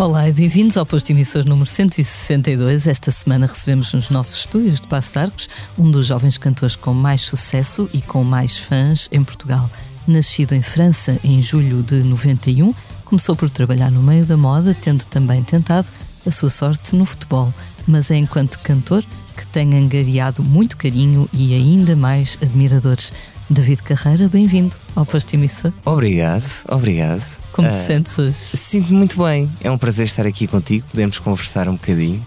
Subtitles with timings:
[0.00, 2.86] Olá e bem-vindos ao posto emissor número 162.
[2.86, 5.46] Esta semana recebemos nos nossos estúdios de Passo de Arcos
[5.76, 9.70] um dos jovens cantores com mais sucesso e com mais fãs em Portugal.
[10.08, 12.72] Nascido em França em julho de 91,
[13.04, 15.88] começou por trabalhar no meio da moda, tendo também tentado
[16.26, 17.52] a sua sorte no futebol.
[17.86, 19.04] Mas é enquanto cantor
[19.36, 23.12] que tem angariado muito carinho e ainda mais admiradores.
[23.50, 25.72] David Carreira, bem-vindo ao Posto Emissor.
[25.84, 27.24] Obrigado, obrigado.
[27.50, 28.36] Como te uh, sentes hoje?
[28.36, 29.50] Sinto-me muito bem.
[29.60, 32.24] É um prazer estar aqui contigo, podemos conversar um bocadinho.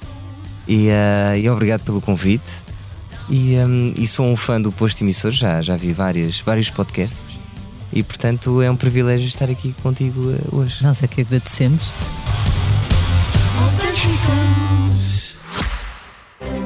[0.67, 2.61] E, uh, e obrigado pelo convite.
[3.29, 7.23] E, um, e, sou um fã do Posto Emissor, já, já vi várias, vários podcasts.
[7.93, 10.83] E portanto é um privilégio estar aqui contigo uh, hoje.
[10.83, 11.93] Nós é que agradecemos.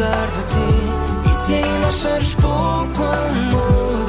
[0.00, 1.30] cuidar de ti.
[1.30, 4.06] E se ainda achares pouco amor,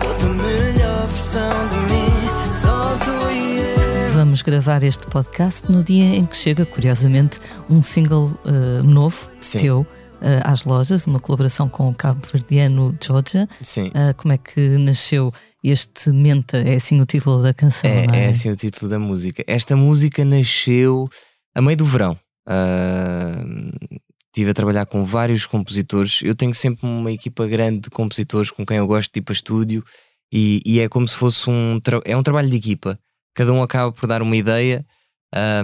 [0.00, 4.10] toda melhor versão de mim, só tu e eu.
[4.14, 7.38] Vamos gravar este podcast no dia em que chega, curiosamente,
[7.70, 9.58] um single uh, novo Sim.
[9.58, 9.86] teu.
[10.20, 13.48] Uh, às lojas, uma colaboração com o cabo-verdiano Georgia.
[13.62, 13.90] Sim.
[13.90, 16.58] Uh, como é que nasceu este Menta?
[16.58, 17.88] É assim o título da canção?
[17.88, 18.24] É, é?
[18.24, 19.44] é assim o título da música.
[19.46, 21.08] Esta música nasceu
[21.54, 22.18] a meio do verão.
[22.48, 24.00] Uh,
[24.38, 26.20] estive a trabalhar com vários compositores.
[26.22, 29.32] Eu tenho sempre uma equipa grande de compositores com quem eu gosto de ir para
[29.32, 29.84] estúdio
[30.32, 32.98] e, e é como se fosse um, é um trabalho de equipa.
[33.34, 34.86] Cada um acaba por dar uma ideia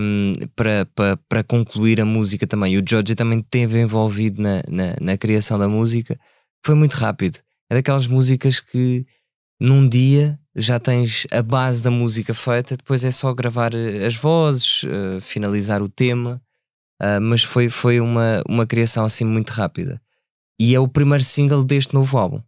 [0.01, 2.75] um, para, para, para concluir a música também.
[2.75, 6.19] E o George também esteve envolvido na, na, na criação da música.
[6.65, 7.39] Foi muito rápido.
[7.71, 9.07] É daquelas músicas que
[9.61, 13.71] num dia já tens a base da música feita, depois é só gravar
[14.05, 16.43] as vozes, uh, finalizar o tema
[17.05, 20.01] Uh, mas foi, foi uma, uma criação assim muito rápida.
[20.59, 22.41] E é o primeiro single deste novo álbum.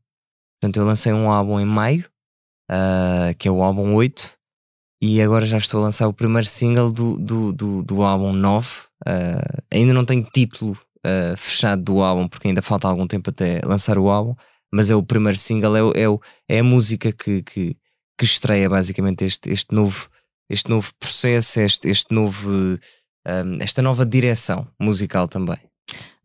[0.58, 2.06] Portanto, eu lancei um álbum em maio,
[2.70, 4.32] uh, que é o álbum 8,
[5.02, 8.68] e agora já estou a lançar o primeiro single do, do, do, do álbum 9.
[9.06, 10.78] Uh, ainda não tenho título
[11.36, 14.34] fechado do álbum, porque ainda falta algum tempo até lançar o álbum,
[14.74, 17.76] mas é o primeiro single, é, o, é, o, é a música que, que,
[18.18, 20.08] que estreia basicamente este, este, novo,
[20.50, 22.76] este novo processo, este, este novo
[23.26, 25.58] um, esta nova direção musical também.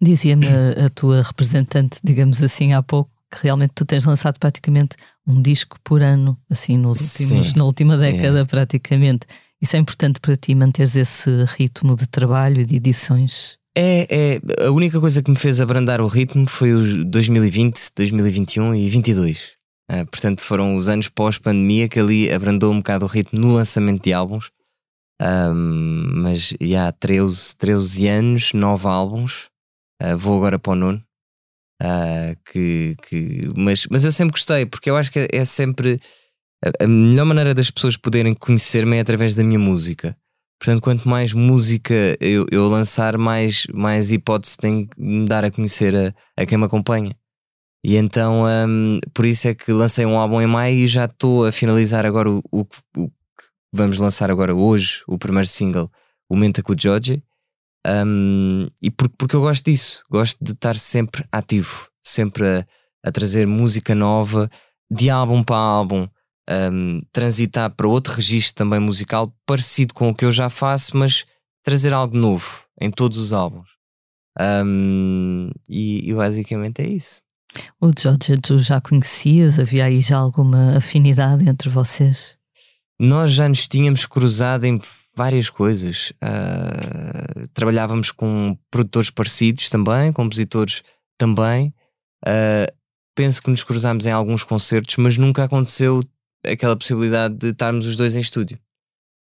[0.02, 4.96] Dizia-me a, a tua representante, digamos assim, há pouco, que realmente tu tens lançado praticamente
[5.28, 8.46] um disco por ano, assim, nos últimos, na última década, é.
[8.46, 9.26] praticamente.
[9.62, 13.58] Isso é importante para ti, manteres esse ritmo de trabalho e de edições?
[13.78, 18.76] É, é, a única coisa que me fez abrandar o ritmo foi os 2020, 2021
[18.76, 19.38] e 22.
[19.38, 19.42] Uh,
[19.90, 24.04] ah, portanto, foram os anos pós-pandemia que ali abrandou um bocado o ritmo no lançamento
[24.04, 24.52] de álbuns.
[25.22, 29.50] Um, mas já há 13, 13 anos, 9 álbuns.
[30.02, 31.04] Uh, vou agora para o nono.
[31.82, 36.00] Uh, que, que, mas, mas eu sempre gostei, porque eu acho que é, sempre
[36.64, 40.16] a, a melhor maneira das pessoas poderem conhecer-me é através da minha música.
[40.60, 45.50] Portanto, quanto mais música eu, eu lançar, mais, mais hipótese tem de me dar a
[45.50, 47.16] conhecer a, a quem me acompanha.
[47.84, 51.46] E então, um, por isso é que lancei um álbum em maio e já estou
[51.48, 52.64] a finalizar agora o, o,
[52.96, 53.10] o
[53.72, 55.92] vamos lançar agora hoje o primeiro single,
[56.30, 57.24] o Menta com o George.
[57.88, 62.66] Um, e porque, porque eu gosto disso, gosto de estar sempre ativo, sempre a,
[63.04, 64.50] a trazer música nova,
[64.90, 66.08] de álbum para álbum,
[66.50, 71.26] um, transitar para outro registro também musical, parecido com o que eu já faço, mas
[71.64, 73.70] trazer algo novo em todos os álbuns.
[74.40, 77.22] Um, e, e, basicamente é isso.
[77.82, 79.60] O George tu já conhecias?
[79.60, 82.41] Havia aí já alguma afinidade entre vocês?
[83.04, 84.80] Nós já nos tínhamos cruzado em
[85.16, 86.14] várias coisas.
[86.24, 90.84] Uh, trabalhávamos com produtores parecidos também, compositores
[91.18, 91.74] também.
[92.24, 92.72] Uh,
[93.16, 96.04] penso que nos cruzámos em alguns concertos, mas nunca aconteceu
[96.46, 98.60] aquela possibilidade de estarmos os dois em estúdio.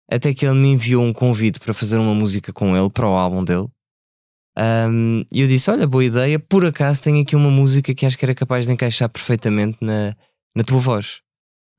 [0.08, 3.14] Até que ele me enviou um convite para fazer uma música com ele, para o
[3.14, 3.66] álbum dele.
[4.56, 8.16] Um, e eu disse: Olha, boa ideia, por acaso tenho aqui uma música que acho
[8.16, 10.14] que era capaz de encaixar perfeitamente na,
[10.54, 11.22] na tua voz.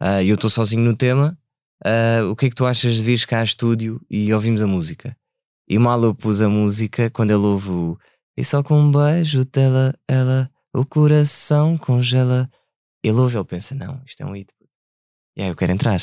[0.03, 1.38] Uh, eu estou sozinho no tema,
[1.83, 4.68] uh, o que é que tu achas de vir cá a estúdio e ouvimos a
[4.68, 5.16] música?
[5.68, 7.98] E mal eu pus a música, quando ele ouve o
[8.38, 12.50] E só com um beijo dela, ela, o coração congela.
[13.04, 14.50] Ele ouve, ele pensa, não, isto é um hit.
[15.38, 16.01] E aí eu quero entrar,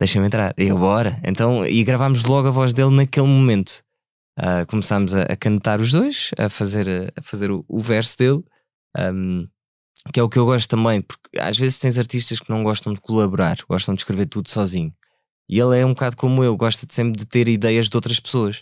[0.00, 0.54] deixa-me entrar.
[0.58, 1.20] E eu, bora.
[1.24, 3.82] Então, e gravámos logo a voz dele naquele momento.
[4.38, 8.44] Uh, começámos a, a, cantar os dois, a fazer, a fazer o, o verso dele,
[8.96, 9.48] um,
[10.12, 12.94] que é o que eu gosto também, porque às vezes tens artistas que não gostam
[12.94, 14.94] de colaborar, gostam de escrever tudo sozinho.
[15.48, 18.20] E ele é um bocado como eu, gosta de sempre de ter ideias de outras
[18.20, 18.60] pessoas.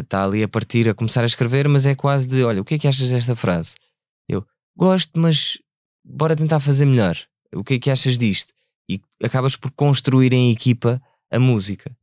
[0.00, 2.64] Está uh, ali a partir, a começar a escrever, mas é quase de: olha, o
[2.64, 3.76] que é que achas desta frase?
[4.28, 4.44] Eu
[4.76, 5.58] gosto, mas
[6.04, 7.16] bora tentar fazer melhor.
[7.54, 8.52] O que é que achas disto?
[8.90, 11.00] E acabas por construir em equipa
[11.30, 11.96] a música.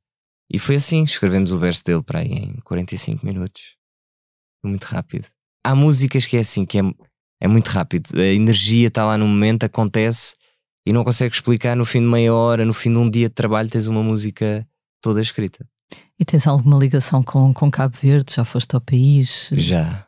[0.49, 3.77] E foi assim, escrevemos o verso dele para aí em 45 minutos.
[4.63, 5.27] Muito rápido.
[5.63, 6.81] Há músicas que é assim, que é,
[7.39, 8.09] é muito rápido.
[8.19, 10.35] A energia está lá no momento, acontece
[10.85, 13.35] e não consegues explicar no fim de meia hora, no fim de um dia de
[13.35, 14.67] trabalho, tens uma música
[15.01, 15.67] toda escrita.
[16.19, 18.33] E tens alguma ligação com, com Cabo Verde?
[18.35, 19.49] Já foste ao país?
[19.51, 20.07] Já.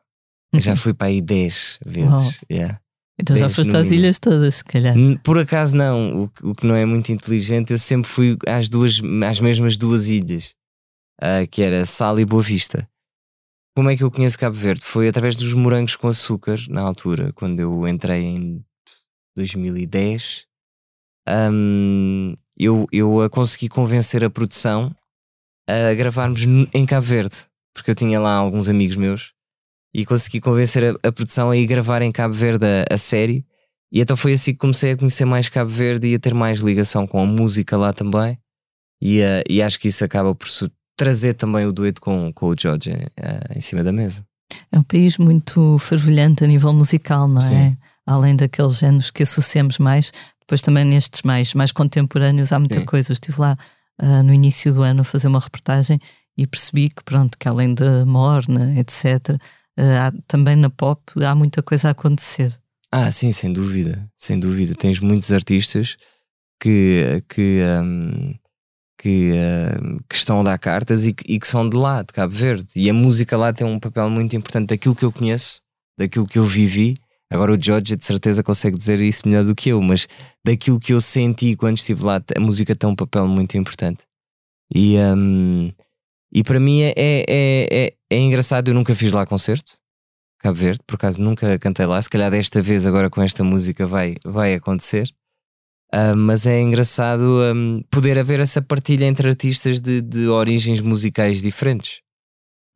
[0.55, 2.41] Já fui para aí 10 vezes.
[2.51, 2.79] Yeah.
[3.19, 4.95] Então já foste às ilhas todas, se calhar.
[5.23, 9.01] Por acaso não, o, o, que não é muito inteligente, eu sempre fui às duas,
[9.27, 10.53] às mesmas duas ilhas,
[11.21, 12.87] uh, que era Sal e Boa Vista.
[13.75, 14.83] Como é que eu conheço Cabo Verde?
[14.83, 18.63] Foi através dos morangos com açúcar, na altura, quando eu entrei em
[19.35, 20.45] 2010.
[21.27, 24.93] Um, eu, eu consegui convencer a produção
[25.67, 26.43] a gravarmos
[26.73, 27.35] em Cabo Verde,
[27.73, 29.33] porque eu tinha lá alguns amigos meus
[29.93, 33.45] e consegui convencer a, a, produção a ir gravar em Cabo Verde a, a, série.
[33.91, 36.59] E então foi assim que comecei a conhecer mais Cabo Verde e a ter mais
[36.59, 38.37] ligação com a música lá também.
[39.01, 40.47] E, uh, e acho que isso acaba por
[40.97, 44.25] trazer também o dueto com, com o George uh, em cima da mesa.
[44.71, 47.41] É um país muito fervilhante a nível musical, não é?
[47.41, 47.77] Sim.
[48.05, 50.11] Além daqueles géneros que associamos mais,
[50.43, 52.85] depois também nestes mais, mais contemporâneos há muita Sim.
[52.85, 53.11] coisa.
[53.11, 53.57] Eu estive lá
[54.01, 55.99] uh, no início do ano a fazer uma reportagem
[56.37, 61.33] e percebi que, pronto, que além da morna, etc., uh, há, também na pop há
[61.33, 62.57] muita coisa a acontecer.
[62.91, 64.75] Ah, sim, sem dúvida, sem dúvida.
[64.75, 65.97] Tens muitos artistas
[66.61, 68.35] que, que, um,
[68.99, 72.13] que, uh, que, estão a dar cartas e que, e que, são de lá, de
[72.13, 72.67] Cabo Verde.
[72.75, 75.61] E a música lá tem um papel muito importante daquilo que eu conheço,
[75.97, 76.95] daquilo que eu vivi.
[77.33, 80.07] Agora o George de certeza consegue dizer isso melhor do que eu, mas
[80.45, 84.03] daquilo que eu senti quando estive lá, a música tem um papel muito importante.
[84.73, 85.71] E, um,
[86.31, 89.79] e para mim é, é, é, é, engraçado, eu nunca fiz lá concerto,
[90.37, 91.99] Cabo Verde, por acaso nunca cantei lá.
[91.99, 95.09] Se calhar desta vez, agora com esta música, vai, vai acontecer.
[95.91, 101.41] Uh, mas é engraçado um, poder haver essa partilha entre artistas de, de origens musicais
[101.41, 102.01] diferentes.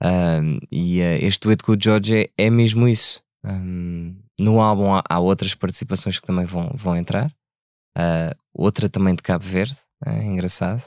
[0.01, 3.21] Uh, e uh, este dueto com o George é, é mesmo isso.
[3.43, 7.31] Um, no álbum há, há, outras participações que também vão, vão entrar.
[8.53, 10.83] outra também de Cabo Verde, é engraçado.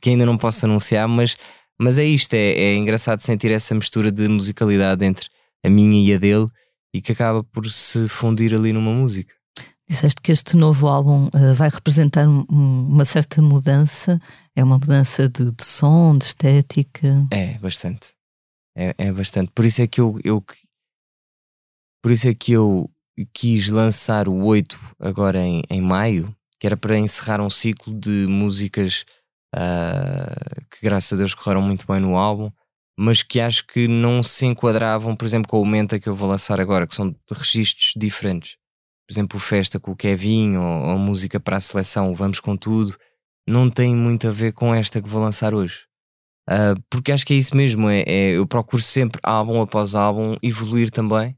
[0.00, 1.36] que ainda não posso anunciar, mas
[1.78, 5.28] mas é isto, é, é engraçado sentir essa mistura de musicalidade entre
[5.64, 6.46] a minha e a dele
[6.94, 9.34] e que acaba por se fundir ali numa música.
[9.88, 14.20] Disseste que este novo álbum uh, vai representar um, uma certa mudança,
[14.56, 17.24] é uma mudança de, de, som, de estética.
[17.30, 18.08] É, bastante.
[18.76, 19.52] É, é bastante.
[19.54, 20.42] Por isso é que eu, eu
[22.06, 22.88] por isso é que eu
[23.34, 28.28] quis lançar o 8 agora em, em maio, que era para encerrar um ciclo de
[28.28, 29.04] músicas
[29.52, 32.48] uh, que graças a Deus correram muito bem no álbum,
[32.96, 36.28] mas que acho que não se enquadravam, por exemplo, com o Menta que eu vou
[36.28, 38.52] lançar agora, que são registros diferentes.
[39.04, 42.56] Por exemplo, o Festa com o Kevin ou, ou Música para a Seleção, Vamos com
[42.56, 42.96] Tudo,
[43.48, 45.86] não tem muito a ver com esta que vou lançar hoje.
[46.48, 50.36] Uh, porque acho que é isso mesmo, é, é, eu procuro sempre, álbum após álbum,
[50.40, 51.36] evoluir também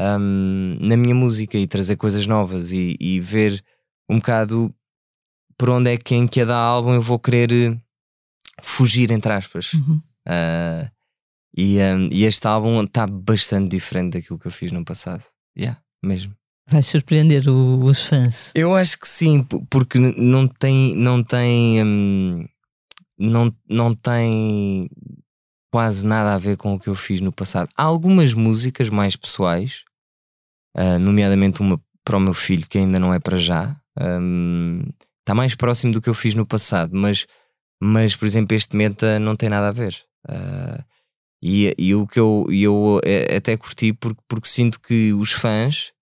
[0.00, 3.62] um, na minha música e trazer coisas novas e, e ver
[4.08, 4.74] um bocado
[5.58, 7.76] por onde é que em cada álbum eu vou querer eh,
[8.62, 9.74] fugir, entre aspas.
[9.74, 10.00] Uhum.
[10.26, 10.90] Uh,
[11.54, 15.22] e, um, e, este álbum está bastante diferente daquilo que eu fiz no passado.
[15.58, 16.34] Yeah, mesmo.
[16.66, 18.52] Vai surpreender o, os fãs?
[18.54, 22.48] Eu acho que sim, porque não tem, não tem,
[23.18, 24.88] não, não tem
[25.70, 27.68] quase nada a ver com o que eu fiz no passado.
[27.76, 29.84] Há algumas músicas mais pessoais,
[30.80, 33.76] uh, nomeadamente uma para o meu filho que ainda não é para já.
[34.00, 34.82] Um,
[35.20, 37.26] está mais próximo do que eu fiz no passado, mas,
[37.80, 40.02] mas por exemplo, este meta não tem nada a ver.
[40.28, 40.82] Uh,
[41.42, 43.00] e, e o que eu, eu
[43.36, 45.92] até curti porque, porque sinto que os fãs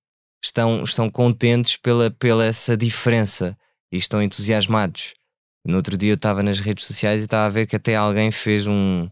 [0.45, 3.57] estão, estão contentes pela, pela essa diferença
[3.93, 5.15] e estão entusiasmados.
[5.65, 8.33] No outro dia eu estava nas redes sociais e estava a ver que até alguém
[8.33, 9.09] fez um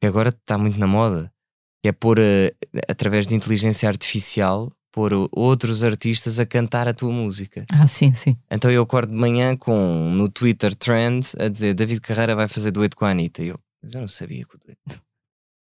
[0.00, 1.32] que agora está muito na moda,
[1.82, 7.12] que é pôr uh, através de inteligência artificial pôr outros artistas a cantar a tua
[7.12, 7.66] música.
[7.70, 8.34] Ah, sim, sim.
[8.50, 12.70] Então eu acordo de manhã com no Twitter trend a dizer David Carreira vai fazer
[12.70, 13.42] dueto com a Anitta.
[13.42, 14.80] E eu, mas eu não sabia que o dueto.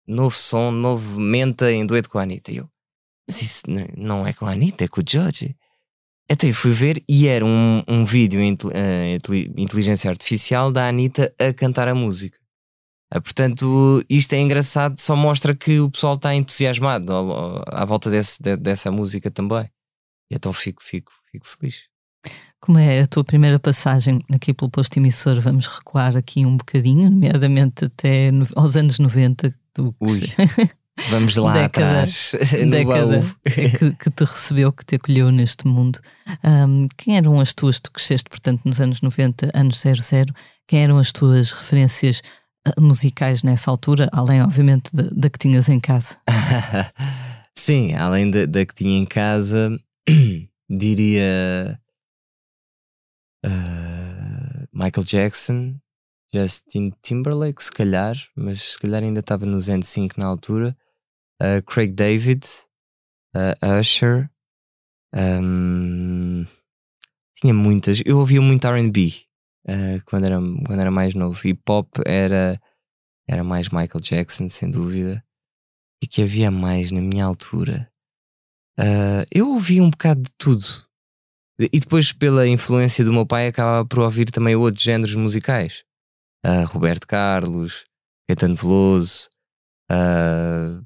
[0.07, 2.51] Novo som, novo menta em dueto com a Anitta.
[2.51, 2.69] E eu,
[3.27, 3.63] mas isso
[3.97, 5.55] não é com a Anitta, é com o George.
[6.29, 11.33] Então eu fui ver e era um, um vídeo em uh, inteligência artificial da Anitta
[11.39, 12.37] a cantar a música.
[13.13, 17.11] Uh, portanto, isto é engraçado, só mostra que o pessoal está entusiasmado
[17.67, 19.69] à volta desse, de, dessa música também.
[20.29, 21.87] E então fico, fico, fico feliz.
[22.59, 25.39] Como é a tua primeira passagem aqui pelo posto emissor?
[25.39, 29.53] Vamos recuar aqui um bocadinho, nomeadamente até no, aos anos 90.
[29.75, 30.21] Do Ui,
[31.11, 32.31] vamos lá década, atrás.
[32.67, 35.99] década que, que, te recebeu, que te acolheu neste mundo.
[36.43, 40.33] Um, quem eram as tuas, tu cresceste, portanto, nos anos 90, anos 00,
[40.65, 42.44] quem eram as tuas referências ah,
[42.79, 46.17] musicais nessa altura, além, obviamente, da, que tinhas em casa?
[47.57, 49.77] Sim, além da, que tinha em casa,
[50.69, 51.79] diria
[53.45, 55.75] uh, Michael Jackson,
[56.33, 60.75] Justin Timberlake, se calhar, mas se calhar ainda estava no Zen 5 na altura,
[61.41, 62.45] uh, Craig David,
[63.35, 64.29] uh, Usher,
[65.15, 66.45] um,
[67.35, 68.01] tinha muitas.
[68.05, 69.25] Eu ouvia muito RB
[70.05, 72.59] quando, era, quando era mais novo, e pop era,
[73.27, 75.23] era mais Michael Jackson, sem dúvida.
[76.03, 77.89] E que havia mais na minha altura.
[79.31, 80.85] eu ouvia um bocado de tudo
[81.57, 85.83] e depois, pela influência do meu pai, acabava por ouvir também outros géneros musicais.
[86.45, 87.85] Uh, Roberto Carlos,
[88.27, 89.29] Caetano Veloso,
[89.89, 90.85] uh,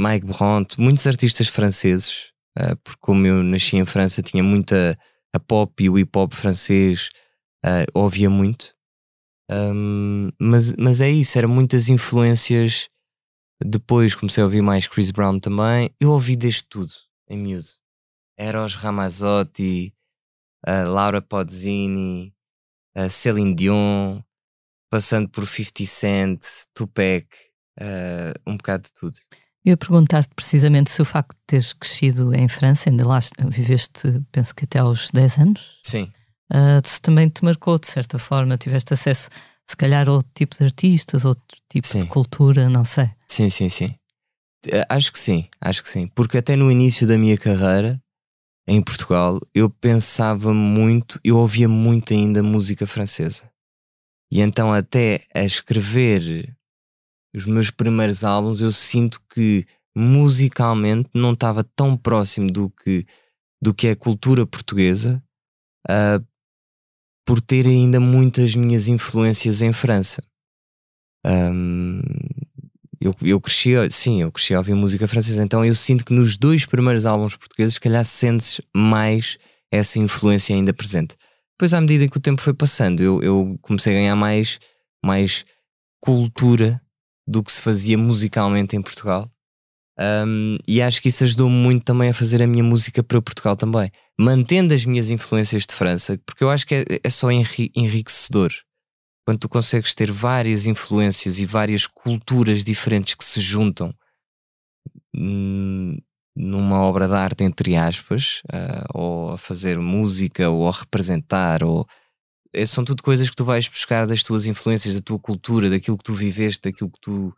[0.00, 4.98] Mike Bront, muitos artistas franceses, uh, porque como eu nasci em França, tinha muita
[5.34, 7.10] a pop e o hip hop francês,
[7.94, 8.74] ouvia muito.
[9.50, 12.88] Um, mas, mas é isso, eram muitas influências.
[13.64, 15.90] Depois comecei a ouvir mais Chris Brown também.
[16.00, 16.92] Eu ouvi desde tudo,
[17.28, 17.68] em miúdo.
[18.38, 19.94] Eros Ramazzotti,
[20.66, 22.34] uh, Laura Pozzini,
[22.96, 24.20] uh, Celine Dion,
[24.90, 26.40] passando por 50 Cent,
[26.74, 27.26] Tupac,
[27.80, 29.16] uh, um bocado de tudo.
[29.64, 33.18] Eu ia perguntar-te precisamente se o facto de teres crescido em França, ainda lá
[33.48, 35.80] viveste, penso que até aos 10 anos.
[35.82, 36.12] Sim.
[36.52, 39.30] Uh, também te marcou de certa forma, tiveste acesso,
[39.66, 42.00] se calhar, a outro tipo de artistas, outro tipo sim.
[42.00, 43.10] de cultura, não sei.
[43.28, 43.88] Sim, sim, sim.
[44.88, 46.08] Acho que sim, acho que sim.
[46.08, 48.00] Porque até no início da minha carreira,
[48.66, 53.50] em Portugal, eu pensava muito, eu ouvia muito ainda música francesa.
[54.30, 56.56] E então, até a escrever
[57.34, 63.06] os meus primeiros álbuns, eu sinto que musicalmente não estava tão próximo do que,
[63.62, 65.22] do que é a cultura portuguesa,
[65.88, 66.24] uh,
[67.24, 70.22] por ter ainda muitas minhas influências em França.
[71.26, 72.00] Um,
[73.00, 76.36] eu, eu cresci, sim, eu cresci a ouvir música francesa, então eu sinto que nos
[76.36, 79.38] dois primeiros álbuns portugueses, se calhar sentes mais
[79.70, 81.16] essa influência ainda presente.
[81.56, 84.58] Depois, à medida que o tempo foi passando, eu, eu comecei a ganhar mais,
[85.04, 85.44] mais
[86.00, 86.80] cultura
[87.26, 89.30] do que se fazia musicalmente em Portugal.
[89.98, 93.56] Um, e acho que isso ajudou-me muito também a fazer a minha música para Portugal
[93.56, 98.52] também, mantendo as minhas influências de França, porque eu acho que é, é só enriquecedor
[99.24, 103.94] quando tu consegues ter várias influências e várias culturas diferentes que se juntam
[105.14, 105.96] hum,
[106.36, 111.86] numa obra de arte, entre aspas, uh, ou a fazer música, ou a representar, ou
[112.52, 115.96] é, são tudo coisas que tu vais buscar das tuas influências, da tua cultura, daquilo
[115.96, 117.34] que tu viveste, daquilo que tu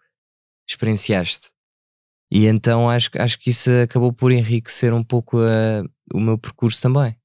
[0.68, 1.55] experienciaste.
[2.30, 6.82] E então acho, acho que isso acabou por enriquecer um pouco a, o meu percurso
[6.82, 7.16] também.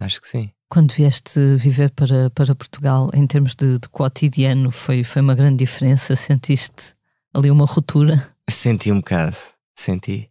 [0.00, 0.50] Acho que sim.
[0.68, 5.64] Quando vieste viver para, para Portugal, em termos de, de cotidiano, foi, foi uma grande
[5.64, 6.16] diferença?
[6.16, 6.94] Sentiste
[7.32, 8.34] ali uma ruptura?
[8.50, 9.36] Senti um bocado,
[9.76, 10.30] senti.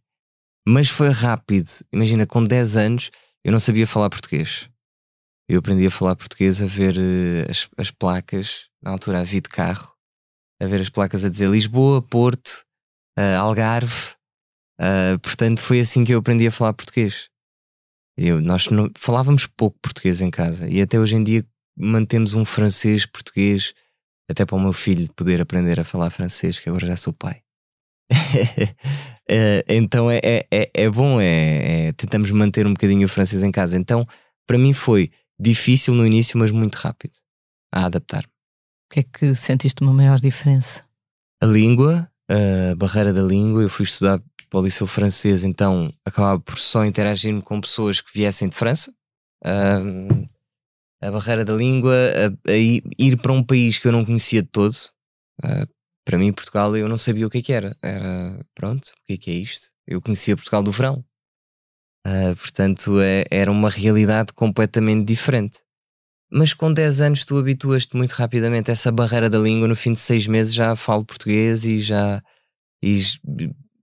[0.68, 1.70] Mas foi rápido.
[1.92, 3.12] Imagina, com 10 anos
[3.44, 4.70] eu não sabia falar português.
[5.48, 9.50] Eu aprendi a falar português a ver uh, as, as placas, na altura havia de
[9.50, 9.94] carro,
[10.62, 12.66] a ver as placas a dizer Lisboa, Porto,
[13.18, 14.16] uh, Algarve.
[14.80, 17.30] Uh, portanto, foi assim que eu aprendi a falar português.
[18.18, 21.44] Eu, nós não, falávamos pouco português em casa e até hoje em dia
[21.76, 23.74] mantemos um francês português
[24.30, 27.42] até para o meu filho poder aprender a falar francês, que agora já sou pai.
[29.28, 33.44] é, então é, é, é, é bom, é, é, tentamos manter um bocadinho o francês
[33.44, 33.78] em casa.
[33.78, 34.08] Então,
[34.48, 37.14] para mim foi difícil no início, mas muito rápido
[37.72, 38.24] a adaptar.
[38.24, 40.84] O que é que sentiste uma maior diferença?
[41.42, 43.62] A língua, a barreira da língua.
[43.62, 48.14] Eu fui estudar para o liceu francês, então acabava por só interagir com pessoas que
[48.14, 48.94] viessem de França.
[49.46, 50.28] Um,
[51.02, 54.48] a barreira da língua, a, a ir para um país que eu não conhecia de
[54.48, 54.76] todo.
[55.44, 55.68] Uh,
[56.06, 57.76] para mim, Portugal, eu não sabia o que, é que era.
[57.82, 59.68] Era, pronto, o que é que é isto?
[59.88, 61.04] Eu conhecia Portugal do verão.
[62.06, 65.60] Uh, portanto, é, era uma realidade completamente diferente.
[66.34, 69.68] Mas com 10 anos tu habituas-te muito rapidamente a essa barreira da língua.
[69.68, 72.22] No fim de 6 meses já falo português e já
[72.84, 73.02] e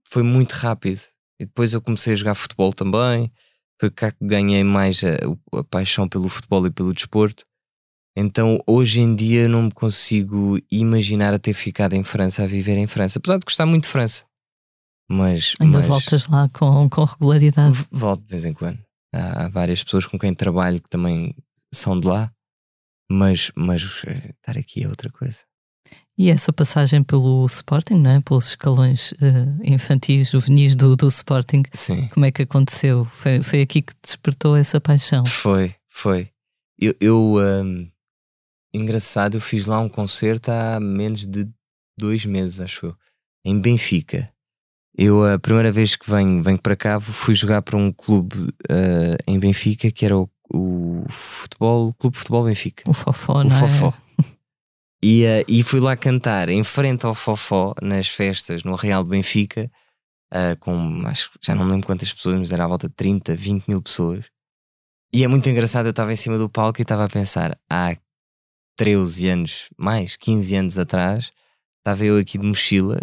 [0.05, 1.01] foi muito rápido.
[1.39, 3.31] E depois eu comecei a jogar futebol também.
[3.79, 7.45] Foi cá que ganhei mais a, a paixão pelo futebol e pelo desporto.
[8.17, 12.77] Então hoje em dia não me consigo imaginar a ter ficado em França, a viver
[12.77, 14.25] em França, apesar de gostar muito de França.
[15.09, 17.85] Mas, Ainda mas voltas lá com, com regularidade.
[17.91, 18.79] volto de vez em quando.
[19.13, 21.33] Há, há várias pessoas com quem trabalho que também
[21.73, 22.31] são de lá,
[23.11, 25.39] mas, mas eh, estar aqui é outra coisa.
[26.17, 28.19] E essa passagem pelo Sporting, não é?
[28.21, 32.07] pelos escalões uh, infantis, juvenis do, do Sporting, Sim.
[32.09, 33.05] como é que aconteceu?
[33.05, 35.25] Foi, foi aqui que despertou essa paixão?
[35.25, 36.29] Foi, foi.
[36.79, 37.89] Eu, eu hum,
[38.73, 41.47] engraçado, eu fiz lá um concerto há menos de
[41.97, 42.95] dois meses, acho eu,
[43.45, 44.31] em Benfica.
[44.95, 48.35] Eu, a primeira vez que venho, venho para cá, fui jogar para um clube
[48.69, 52.83] uh, em Benfica que era o, o futebol, o Clube Futebol Benfica.
[52.87, 53.87] O Fofó, o não Fofó.
[53.87, 54.11] é?
[55.03, 59.67] E, uh, e fui lá cantar em frente ao Fofó, nas festas, no Real Benfica,
[60.31, 63.35] uh, com acho, já não me lembro quantas pessoas, mas era à volta de 30,
[63.35, 64.25] 20 mil pessoas.
[65.11, 67.97] E é muito engraçado, eu estava em cima do palco e estava a pensar, há
[68.77, 71.31] 13 anos, mais 15 anos atrás,
[71.79, 72.99] estava eu aqui de mochila,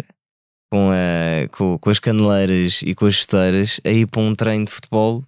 [0.71, 4.65] com, a, com, com as caneleiras e com as chuteiras, a ir para um treino
[4.65, 5.23] de futebol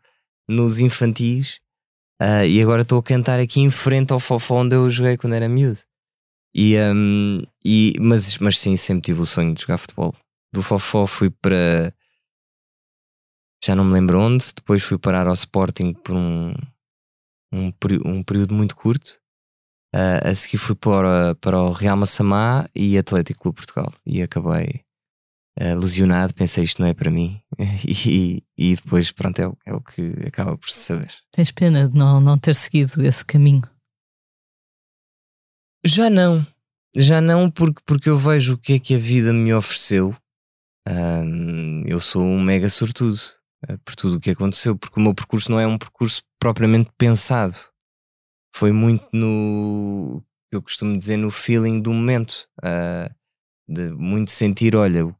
[0.47, 1.59] nos infantis,
[2.21, 5.33] uh, e agora estou a cantar aqui em frente ao Fofó onde eu joguei quando
[5.33, 5.79] era miúdo.
[6.53, 10.13] E, um, e, mas, mas sim, sempre tive o sonho de jogar futebol.
[10.53, 11.93] Do Fofó fui para.
[13.63, 14.45] Já não me lembro onde.
[14.53, 16.53] Depois fui parar ao Sporting por um,
[17.53, 17.71] um,
[18.05, 19.19] um período muito curto.
[19.93, 23.93] Uh, a seguir fui para, para o Real Massamá e Atlético Clube Portugal.
[24.05, 24.83] E acabei
[25.59, 26.33] uh, lesionado.
[26.33, 27.41] Pensei, isto não é para mim.
[27.87, 31.11] e, e depois, pronto, é, o- é o que acaba por se saber.
[31.31, 33.63] Tens pena de não, não ter seguido esse caminho.
[35.85, 36.45] Já não.
[36.95, 40.15] Já não, porque, porque eu vejo o que é que a vida me ofereceu.
[41.85, 43.17] Eu sou um mega sortudo
[43.67, 46.91] eh, por tudo o que aconteceu, porque o meu percurso não é um percurso propriamente
[46.97, 47.55] pensado.
[48.53, 50.21] Foi muito no.
[50.51, 52.47] Eu costumo dizer no feeling do momento.
[52.61, 53.09] ah,
[53.69, 55.15] de muito sentir: olha,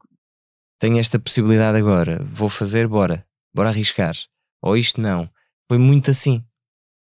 [0.82, 4.16] tenho esta possibilidade agora, vou fazer, bora, bora arriscar.
[4.64, 5.30] Ou isto não.
[5.70, 6.44] Foi muito assim.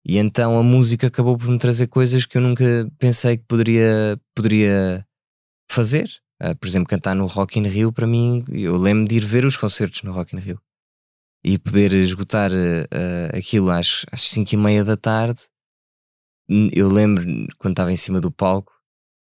[0.05, 2.65] E então a música acabou por me trazer coisas que eu nunca
[2.99, 5.07] pensei que poderia, poderia
[5.71, 6.11] fazer.
[6.39, 9.47] Ah, por exemplo, cantar no Rock in Rio, para mim, eu lembro de ir ver
[9.47, 10.61] os concertos no Rock in Rio
[11.43, 15.41] e poder esgotar ah, ah, aquilo às, às 5 e meia da tarde.
[16.71, 17.25] Eu lembro,
[17.57, 18.75] quando estava em cima do palco,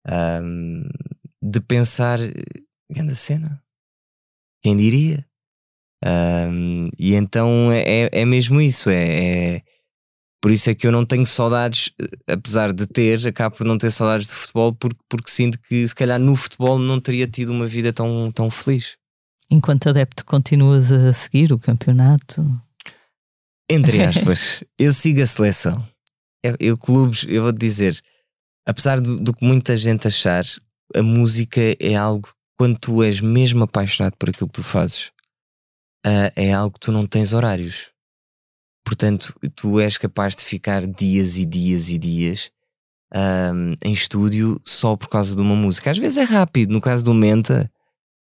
[0.07, 0.81] ahm,
[1.39, 2.17] de pensar:
[2.89, 3.63] grande cena,
[4.65, 5.23] quem diria?
[6.03, 9.61] Ahm, e então é, é mesmo isso, é- é
[10.41, 13.77] por isso é que eu não tenho saudades, eh, apesar de ter, acabo por não
[13.77, 17.51] ter saudades de futebol, porque, porque sinto que se calhar no futebol não teria tido
[17.51, 18.97] uma vida tão, tão feliz.
[19.51, 22.43] Enquanto adepto, continuas a seguir o campeonato.
[23.69, 25.87] Entre aspas, eu sigo a seleção.
[26.43, 28.01] Eu, eu clubes, eu vou te dizer,
[28.67, 30.43] apesar do, do que muita gente achar,
[30.95, 35.11] a música é algo, quando tu és mesmo apaixonado por aquilo que tu fazes,
[36.05, 37.91] ah, é algo que tu não tens horários.
[38.85, 42.51] Portanto, tu és capaz de ficar dias e dias e dias
[43.11, 45.89] ahm, em estúdio só por causa de uma música.
[45.89, 47.71] Às vezes é rápido, no caso do Menta,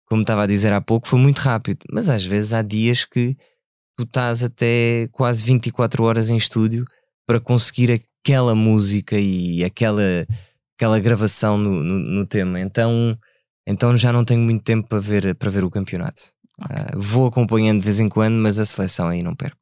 [0.07, 3.35] como estava a dizer há pouco, foi muito rápido, mas às vezes há dias que
[3.95, 6.85] tu estás até quase 24 horas em estúdio
[7.27, 10.25] para conseguir aquela música e aquela,
[10.75, 12.59] aquela gravação no, no, no tema.
[12.59, 13.17] Então,
[13.67, 16.21] então já não tenho muito tempo para ver, para ver o campeonato.
[16.59, 19.59] Ah, vou acompanhando de vez em quando, mas a seleção aí não perco.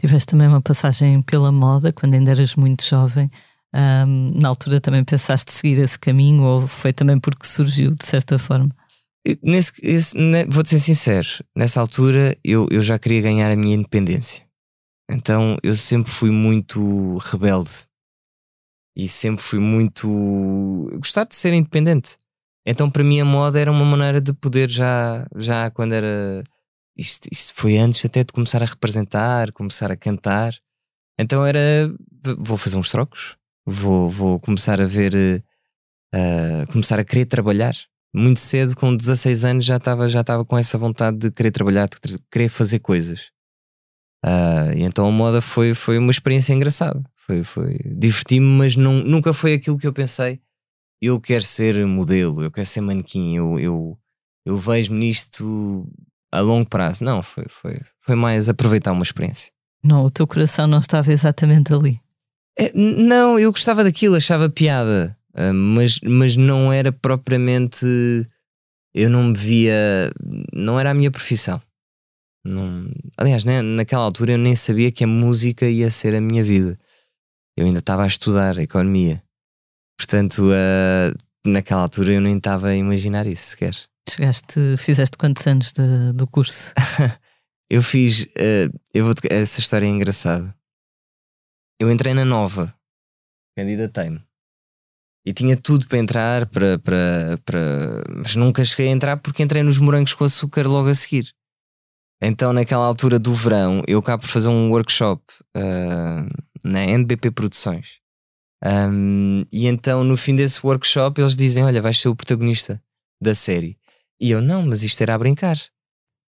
[0.00, 3.30] Tiveste também uma passagem pela moda quando ainda eras muito jovem.
[3.74, 8.38] Ahm, na altura também pensaste seguir esse caminho ou foi também porque surgiu de certa
[8.38, 8.70] forma?
[9.42, 13.76] Nesse, esse- ne- Vou-te ser sincero, nessa altura eu, eu já queria ganhar a minha
[13.76, 14.42] independência.
[15.10, 17.70] Então eu sempre fui muito rebelde
[18.96, 20.08] e sempre fui muito.
[20.98, 22.16] gostar de ser independente.
[22.66, 26.44] Então para mim a moda era uma maneira de poder já, já quando era.
[26.96, 30.54] Isto, isto foi antes até de começar a representar, começar a cantar.
[31.18, 31.60] Então era.
[32.38, 35.42] Vou fazer uns trocos, vou, vou começar a ver.
[36.14, 37.74] eh, começar a querer trabalhar
[38.14, 42.18] muito cedo, com 16 anos, já estava já com essa vontade de querer trabalhar, de
[42.30, 43.30] querer- fazer coisas.
[44.24, 47.02] Ah, e então a moda foi, foi uma experiência engraçada.
[47.16, 50.40] Foi, foi, Diverti-me, mas não, nunca foi aquilo que eu pensei.
[51.02, 53.98] Eu quero ser modelo, eu quero ser manequim, eu, eu,
[54.46, 55.84] eu vejo-me nisto
[56.30, 57.02] a longo prazo.
[57.02, 59.50] Não, foi, foi, foi mais aproveitar uma experiência.
[59.82, 61.98] Não, o teu coração não estava exatamente ali.
[62.56, 67.84] É, não, eu gostava daquilo, achava piada, ah, mas, mas não era propriamente.
[68.94, 70.12] Eu não me via.
[70.52, 71.60] Não era a minha profissão.
[72.44, 76.42] Não, aliás, né, naquela altura eu nem sabia que a música ia ser a minha
[76.42, 76.78] vida.
[77.56, 79.22] Eu ainda estava a estudar economia.
[80.02, 83.76] Portanto, uh, naquela altura eu nem estava a imaginar isso sequer.
[84.08, 86.72] Chegaste, fizeste quantos anos de, do curso?
[87.70, 90.52] eu fiz, uh, eu vou, essa história é engraçada.
[91.80, 92.74] Eu entrei na nova,
[93.56, 94.20] candidatei-me.
[95.24, 98.04] E tinha tudo para entrar, para, para, para...
[98.08, 101.32] mas nunca cheguei a entrar porque entrei nos morangos com açúcar logo a seguir.
[102.20, 105.22] Então, naquela altura do verão, eu acabo por fazer um workshop
[105.56, 106.28] uh,
[106.64, 108.01] na NBP Produções.
[108.64, 112.80] Um, e então, no fim desse workshop, eles dizem: Olha, vais ser o protagonista
[113.20, 113.76] da série.
[114.20, 115.56] E eu, não, mas isto era a brincar.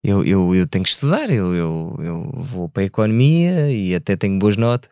[0.04, 4.16] Eu, eu, eu tenho que estudar, eu, eu, eu vou para a economia e até
[4.16, 4.90] tenho boas notas.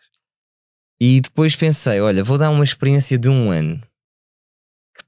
[1.00, 3.82] E depois pensei: olha, vou dar uma experiência de um ano.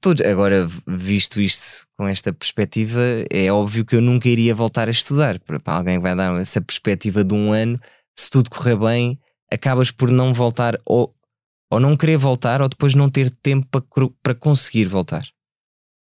[0.02, 4.90] Que agora, visto isto com esta perspectiva, é óbvio que eu nunca iria voltar a
[4.90, 5.40] estudar.
[5.40, 7.80] Para alguém que vai dar essa perspectiva de um ano,
[8.16, 9.18] se tudo correr bem,
[9.50, 11.14] acabas por não voltar ou,
[11.70, 15.24] ou não querer voltar ou depois não ter tempo para, para conseguir voltar.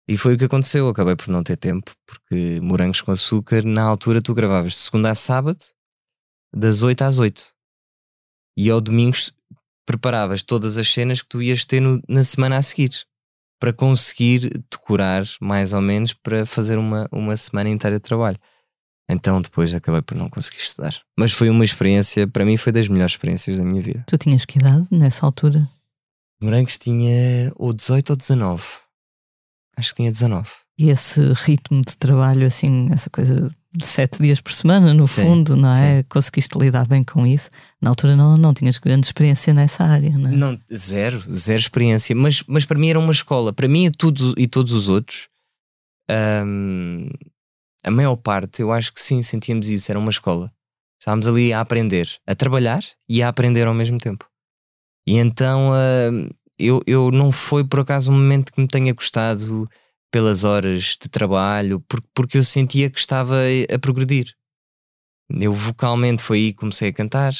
[0.07, 0.85] E foi o que aconteceu.
[0.85, 4.79] Eu acabei por não ter tempo, porque Morangos com Açúcar, na altura, tu gravavas de
[4.79, 5.63] segunda a sábado,
[6.53, 7.47] das 8 às 8.
[8.57, 9.15] E ao domingo
[9.85, 12.91] preparavas todas as cenas que tu ias ter no, na semana a seguir
[13.59, 18.37] para conseguir decorar mais ou menos para fazer uma, uma semana inteira de trabalho.
[19.09, 20.95] Então depois acabei por não conseguir estudar.
[21.17, 24.03] Mas foi uma experiência, para mim foi das melhores experiências da minha vida.
[24.05, 25.67] Tu tinhas que idade nessa altura?
[26.41, 28.63] Morangos tinha ou 18 ou 19.
[29.75, 30.47] Acho que tinha 19.
[30.77, 33.51] E esse ritmo de trabalho, assim, essa coisa
[33.83, 35.97] sete dias por semana, no sim, fundo, não é?
[35.97, 36.05] Sim.
[36.09, 37.49] Conseguiste lidar bem com isso.
[37.81, 40.33] Na altura não, não tinhas grande experiência nessa área, não é?
[40.33, 42.15] Não, zero, zero experiência.
[42.15, 43.51] Mas, mas para mim era uma escola.
[43.51, 45.27] Para mim e, tudo, e todos os outros,
[46.45, 47.09] hum,
[47.83, 49.91] a maior parte, eu acho que sim, sentíamos isso.
[49.91, 50.51] Era uma escola.
[50.99, 54.29] Estávamos ali a aprender, a trabalhar e a aprender ao mesmo tempo.
[55.07, 59.67] E então hum, eu, eu não foi por acaso um momento que me tenha gostado
[60.11, 63.35] pelas horas de trabalho, porque, porque eu sentia que estava
[63.73, 64.33] a progredir.
[65.29, 67.33] Eu vocalmente foi aí que comecei a cantar,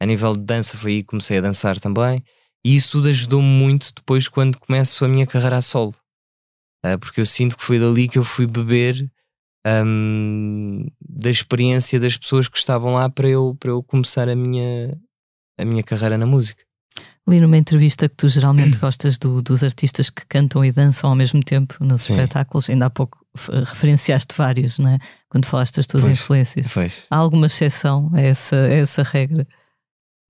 [0.00, 2.24] a nível de dança foi aí que comecei a dançar também,
[2.64, 5.94] e isso tudo ajudou-me muito depois quando começo a minha carreira a solo.
[6.84, 9.10] Uh, porque eu sinto que foi dali que eu fui beber
[9.84, 14.96] um, da experiência das pessoas que estavam lá para eu, para eu começar a minha,
[15.58, 16.62] a minha carreira na música.
[17.28, 21.16] Li numa entrevista que tu geralmente gostas do, dos artistas que cantam e dançam ao
[21.16, 22.14] mesmo tempo nos Sim.
[22.14, 22.70] espetáculos.
[22.70, 24.98] Ainda há pouco referenciaste vários, não é?
[25.28, 26.68] Quando falaste das tuas pois, influências.
[26.72, 27.06] Pois.
[27.10, 29.46] Há alguma exceção a essa, a essa regra?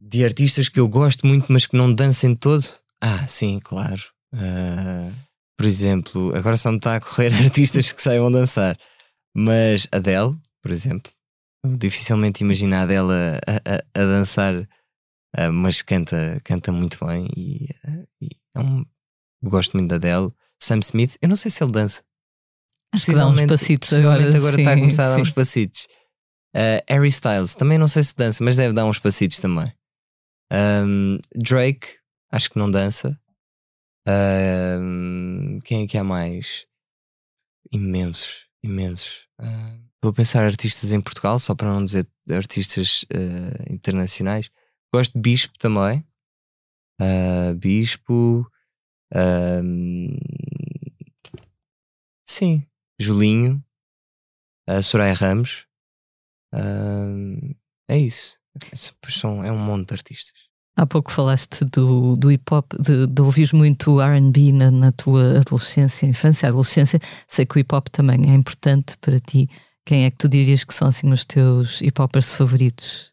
[0.01, 2.65] De artistas que eu gosto muito, mas que não dancem todo?
[3.01, 4.03] Ah, sim, claro.
[4.35, 5.13] Uh,
[5.57, 8.77] por exemplo, agora só me está a correr artistas que saiam dançar.
[9.39, 11.13] Mas Adele, por exemplo,
[11.79, 14.67] dificilmente imaginar a Adele a, a, a dançar
[15.37, 18.85] Uh, mas canta, canta muito bem e, uh, e é um,
[19.43, 20.33] gosto muito da Adele.
[20.61, 22.03] Sam Smith, eu não sei se ele dança.
[22.93, 24.37] Acho que dá uns passitos agora.
[24.37, 25.13] agora sim, está a começar sim.
[25.13, 25.87] a dar uns passitos.
[26.57, 29.71] Uh, Harry Styles, também não sei se dança, mas deve dar uns passitos também.
[30.51, 31.99] Um, Drake,
[32.33, 33.21] acho que não dança.
[34.09, 36.67] Um, quem é que há mais?
[37.71, 39.28] Imensos, imensos.
[39.41, 44.51] Uh, vou pensar artistas em Portugal, só para não dizer artistas uh, internacionais.
[44.93, 46.05] Gosto de Bispo também.
[47.01, 48.51] Uh, Bispo.
[52.27, 52.67] Sim.
[53.01, 53.65] Julinho.
[54.69, 55.67] Uh, Soraya Ramos.
[57.89, 58.39] É isso.
[59.09, 60.48] São, é um monte de artistas.
[60.79, 65.41] Há pouco falaste do, do hip hop, de, de ouvires muito RB na, na tua
[65.41, 67.01] adolescência, infância, adolescência.
[67.27, 69.49] Sei que o hip hop também é importante para ti.
[69.85, 73.13] Quem é que tu dirias que são assim os teus hip hopers favoritos?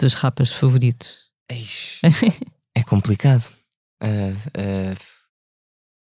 [0.00, 1.30] dos rappers favoritos?
[1.50, 2.00] Eish,
[2.74, 3.52] é complicado.
[4.02, 4.96] Uh, uh,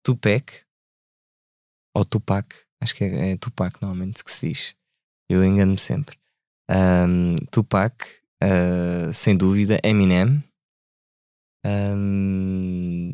[0.05, 0.62] Tupac
[1.94, 2.46] ou Tupac,
[2.81, 4.77] acho que é, é, Tupac normalmente que se diz.
[5.29, 6.16] Eu engano-me sempre.
[6.70, 8.05] Um, Tupac,
[8.42, 10.42] uh, sem dúvida, Eminem.
[11.69, 13.13] Um,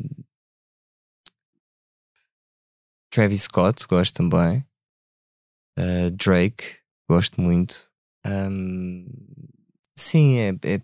[3.11, 4.65] Travis Scott, gosto também.
[5.77, 7.89] Uh, Drake, gosto muito.
[8.25, 9.05] Um,
[9.97, 10.81] Sim, é, é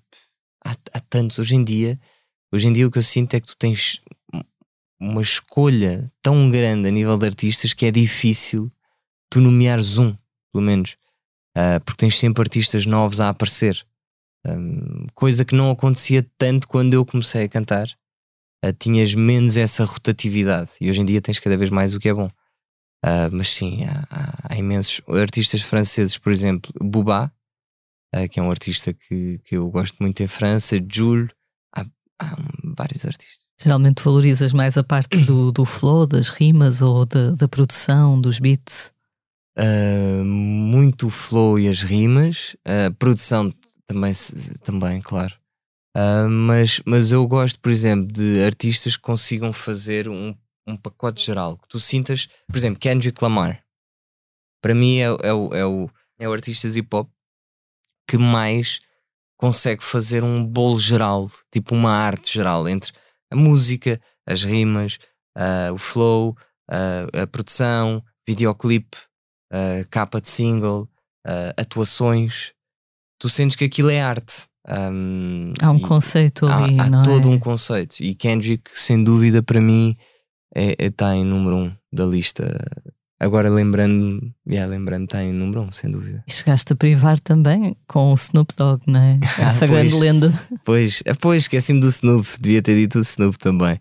[0.63, 1.37] há, há, tantos.
[1.39, 1.99] Hoje em dia,
[2.51, 4.01] hoje em dia o que eu sinto é que tu tens
[4.99, 8.69] uma escolha tão grande a nível de artistas que é difícil
[9.29, 10.15] tu nomeares um,
[10.51, 10.95] pelo menos.
[11.57, 13.85] Uh, porque tens sempre artistas novos a aparecer.
[14.45, 17.87] Um, coisa que não acontecia tanto quando eu comecei a cantar.
[18.63, 22.09] Uh, tinhas menos essa rotatividade e hoje em dia tens cada vez mais o que
[22.09, 22.27] é bom.
[23.03, 27.31] Uh, mas sim, há, há, há, imensos artistas franceses, por exemplo, Booba,
[28.15, 31.31] uh, que é um artista que, que eu gosto muito em França, Jules,
[31.75, 31.83] há,
[32.19, 32.37] há
[32.77, 33.41] vários artistas.
[33.59, 38.39] Geralmente valorizas mais a parte do, do flow, das rimas ou da, da produção, dos
[38.39, 38.91] beats?
[40.25, 43.53] Muito flow e as rimas, a produção
[43.85, 44.13] também,
[44.63, 45.41] também claro.
[45.95, 50.33] Uh, mas, mas eu gosto, por exemplo, de artistas que consigam fazer um,
[50.65, 53.61] um pacote geral, que tu sintas, por exemplo, Kendrick Lamar.
[54.61, 55.89] Para mim é, é, o, é, o,
[56.19, 57.09] é o artista de hip hop
[58.07, 58.79] que mais
[59.37, 62.93] consegue fazer um bolo geral, tipo uma arte geral entre
[63.31, 64.97] a música, as rimas,
[65.37, 66.37] uh, o flow,
[66.69, 68.97] uh, a produção, videoclipe,
[69.89, 70.89] capa de single,
[71.57, 72.53] atuações.
[73.21, 74.47] Tu sentes que aquilo é arte.
[74.67, 76.79] Um, há um conceito ali.
[76.79, 77.31] Há, há todo é?
[77.31, 78.01] um conceito.
[78.01, 79.95] E Kendrick, sem dúvida, para mim,
[80.55, 82.59] está é, é, tá em número um da lista
[83.21, 86.23] Agora lembrando, yeah, lembrando, está em número 1, um, sem dúvida.
[86.27, 89.19] E chegaste a privar também com o Snoop Dogg, não é?
[89.39, 90.33] Essa ah, grande lenda.
[90.65, 93.79] Pois, ah, pois esqueci-me do Snoop, devia ter dito o Snoop também.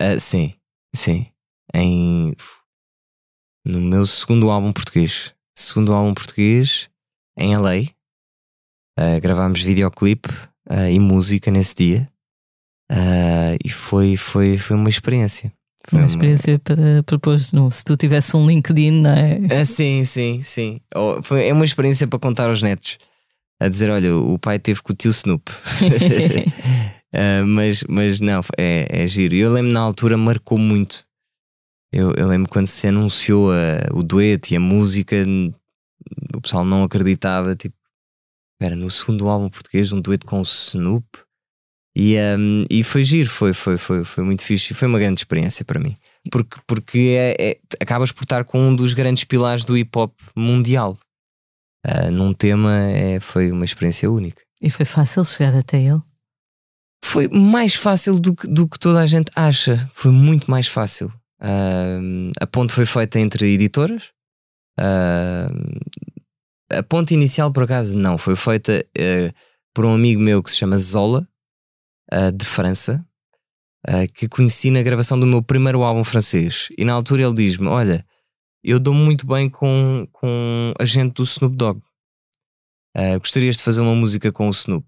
[0.00, 0.54] Uh, sim,
[0.96, 1.26] sim.
[1.74, 2.34] Em,
[3.66, 5.34] no meu segundo álbum português.
[5.54, 6.88] Segundo álbum português,
[7.38, 7.82] em LA.
[9.00, 10.28] Uh, gravámos videoclipe
[10.68, 12.08] uh, e música nesse dia.
[13.64, 15.52] e foi, foi, foi uma experiência.
[15.90, 19.40] Uma experiência para propor no Se tu tivesse um LinkedIn, não é?
[19.48, 20.80] é sim, sim, sim.
[21.42, 22.98] É uma experiência para contar aos netos.
[23.58, 25.50] A dizer, olha, o pai teve com o tio Snoop.
[25.50, 29.34] uh, mas, mas não, é, é giro.
[29.34, 31.04] Eu lembro na altura marcou muito.
[31.92, 35.16] Eu, eu lembro quando se anunciou a, o dueto e a música,
[36.34, 37.56] o pessoal não acreditava.
[37.56, 37.76] Tipo,
[38.60, 41.06] era no segundo álbum português, um dueto com o Snoop.
[41.96, 45.64] E, um, e foi giro, foi, foi, foi, foi muito fixe, foi uma grande experiência
[45.64, 45.96] para mim.
[46.30, 50.14] Porque, porque é, é, acabas por estar com um dos grandes pilares do hip hop
[50.36, 50.96] mundial.
[51.86, 54.42] Uh, num tema é, foi uma experiência única.
[54.60, 56.00] E foi fácil chegar até ele?
[57.02, 59.90] Foi mais fácil do que, do que toda a gente acha.
[59.94, 61.08] Foi muito mais fácil.
[61.40, 64.10] Uh, a ponte foi feita entre editoras.
[64.78, 65.80] Uh,
[66.70, 68.16] a ponte inicial, por acaso, não.
[68.16, 68.84] Foi feita
[69.74, 71.28] por um amigo meu que se chama Zola,
[72.12, 73.06] uh, de França,
[73.88, 76.68] uh, que conheci na gravação do meu primeiro álbum francês.
[76.76, 78.04] E na altura ele diz-me: Olha,
[78.62, 81.80] eu dou muito bem com, com a gente do Snoop Dogg.
[82.96, 84.86] Uh, gostarias de fazer uma música com o Snoop?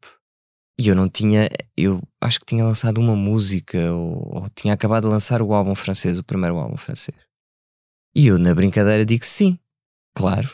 [0.78, 5.04] E eu não tinha, eu acho que tinha lançado uma música ou, ou, tinha acabado
[5.04, 7.16] de lançar o álbum francês, o primeiro álbum francês.
[8.14, 9.58] E eu, na brincadeira, digo sim,
[10.14, 10.50] claro,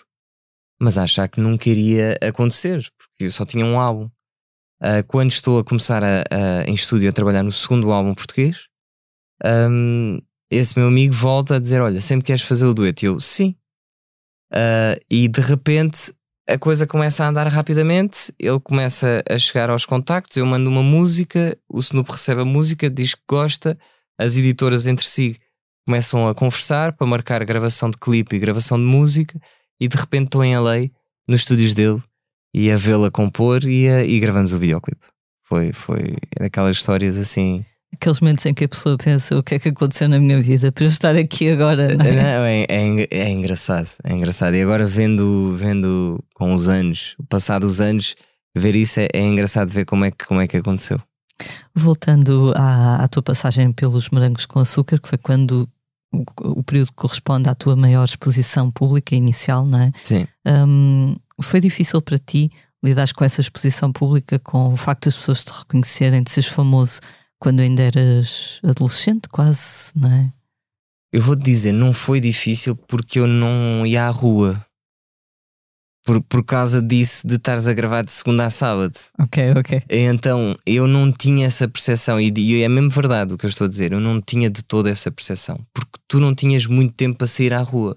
[0.81, 4.11] mas achar que nunca iria acontecer, porque eu só tinha um álbum.
[4.81, 8.69] Uh, quando estou a começar a, a, em estúdio a trabalhar no segundo álbum português,
[9.45, 13.05] um, esse meu amigo volta a dizer: Olha, sempre queres fazer o dueto?
[13.05, 13.57] E eu, sim.
[14.53, 16.13] Uh, e de repente
[16.49, 20.83] a coisa começa a andar rapidamente, ele começa a chegar aos contactos, eu mando uma
[20.83, 23.79] música, o Snoop recebe a música, diz que gosta,
[24.19, 25.39] as editoras entre si
[25.87, 29.39] começam a conversar para marcar gravação de clipe e gravação de música,
[29.81, 30.89] e de repente estou em LA,
[31.27, 32.03] nos estúdios dele,
[32.55, 35.07] e a vê-la compor e, a, e gravamos o videoclipe.
[35.45, 37.65] Foi, foi daquelas histórias assim.
[37.93, 40.71] Aqueles momentos em que a pessoa pensa o que é que aconteceu na minha vida
[40.71, 41.95] para eu estar aqui agora.
[41.95, 42.13] Não é?
[42.13, 44.55] Não, é, é, é, engraçado, é engraçado.
[44.55, 48.15] E agora vendo, vendo com os anos, passado os anos,
[48.55, 51.01] ver isso é, é engraçado ver como é que, como é que aconteceu.
[51.75, 55.69] Voltando à, à tua passagem pelos morangos com açúcar, que foi quando
[56.13, 59.93] o, período que corresponde à tua maior exposição pública inicial, não é?
[60.03, 60.27] Sim.
[60.47, 62.51] Um, foi difícil para ti
[62.83, 67.01] lidar com essa exposição pública, com o facto das pessoas te reconhecerem, de seres famoso
[67.39, 70.33] quando ainda eras adolescente, quase, não é?
[71.13, 74.63] Eu vou te dizer, não foi difícil porque eu não ia à rua.
[76.09, 78.95] Por, por causa disso de estares a gravar de segunda a sábado.
[79.19, 79.83] Ok, ok.
[79.91, 83.67] Então eu não tinha essa percepção, e, e é mesmo verdade o que eu estou
[83.67, 87.19] a dizer, eu não tinha de toda essa percepção, porque tu não tinhas muito tempo
[87.19, 87.95] para sair à rua.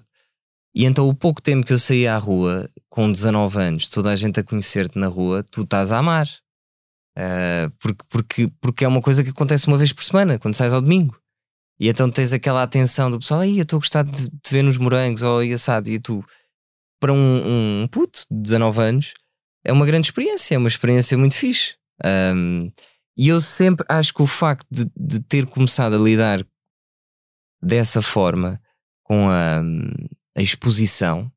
[0.74, 4.16] E então o pouco tempo que eu saía à rua, com 19 anos, toda a
[4.16, 6.28] gente a conhecer-te na rua, tu estás a amar.
[7.16, 10.74] Uh, porque, porque, porque é uma coisa que acontece uma vez por semana, quando sais
[10.74, 11.16] ao domingo.
[11.80, 14.62] E então tens aquela atenção do pessoal, aí eu estou a gostar de te ver
[14.62, 15.88] nos morangos ou oh, assado.
[15.88, 16.22] E tu,
[17.02, 19.14] para um, um puto de 19 anos,
[19.64, 21.74] é uma grande experiência, é uma experiência muito fixe.
[22.04, 22.70] Um,
[23.16, 26.46] e eu sempre acho que o facto de, de ter começado a lidar
[27.60, 28.62] dessa forma
[29.02, 29.60] com a,
[30.36, 31.30] a exposição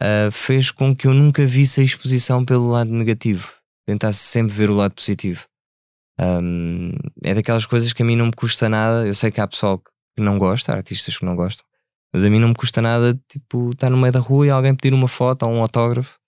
[0.00, 3.54] uh, fez com que eu nunca visse a exposição pelo lado negativo.
[3.86, 5.46] Tentasse sempre ver o lado positivo.
[6.20, 6.90] Um,
[7.24, 9.06] é daquelas coisas que a mim não me custa nada.
[9.06, 11.64] Eu sei que há pessoal que não gosta, artistas que não gostam,
[12.12, 14.74] mas a mim não me custa nada, tipo, estar no meio da rua e alguém
[14.74, 16.18] pedir uma foto ou um autógrafo.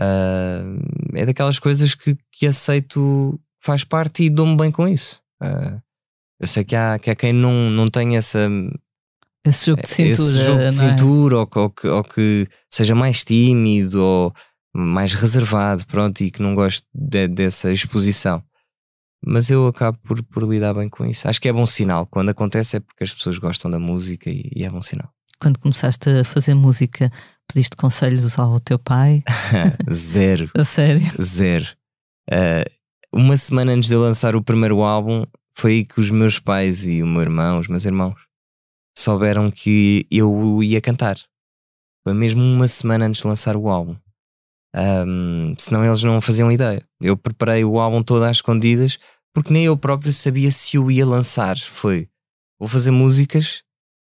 [0.00, 0.80] Uh,
[1.14, 5.20] é daquelas coisas que, que aceito, faz parte e dou-me bem com isso.
[5.42, 5.80] Uh,
[6.40, 8.48] Eu sei que há, que há quem não, não tem essa,
[9.46, 10.70] esse jogo de cintura, esse jogo de é?
[10.70, 14.34] cintura ou, que- ou que, ou que seja mais tímido ou
[14.74, 18.42] mais reservado, pronto, e que não goste de- dessa exposição.
[19.24, 21.28] Mas eu acabo por, por lidar bem com isso.
[21.28, 22.06] Acho que é bom sinal.
[22.06, 25.08] Quando acontece é porque as pessoas gostam da música e, e é bom sinal.
[25.40, 27.10] Quando começaste a fazer música,
[27.48, 29.22] pediste conselhos ao teu pai?
[29.92, 30.50] Zero.
[30.54, 31.10] A sério?
[31.20, 31.66] Zero.
[32.30, 32.68] Uh,
[33.12, 36.86] uma semana antes de eu lançar o primeiro álbum, foi aí que os meus pais
[36.86, 38.14] e o meu irmão, os meus irmãos,
[38.96, 41.18] souberam que eu ia cantar.
[42.04, 43.96] Foi mesmo uma semana antes de lançar o álbum.
[44.74, 46.86] Um, senão eles não faziam ideia.
[47.00, 48.98] Eu preparei o álbum todo às escondidas
[49.34, 51.58] porque nem eu próprio sabia se eu ia lançar.
[51.58, 52.08] Foi,
[52.58, 53.62] vou fazer músicas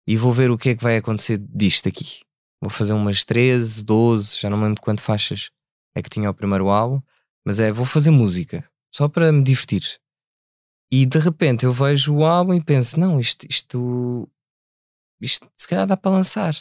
[0.07, 2.21] e vou ver o que é que vai acontecer disto aqui.
[2.61, 5.51] Vou fazer umas 13, 12, já não me lembro quanto faixas
[5.95, 7.01] é que tinha o primeiro álbum,
[7.45, 10.01] mas é, vou fazer música, só para me divertir.
[10.93, 14.29] E de repente eu vejo o álbum e penso, não, isto, isto,
[15.21, 16.55] isto se calhar dá para lançar.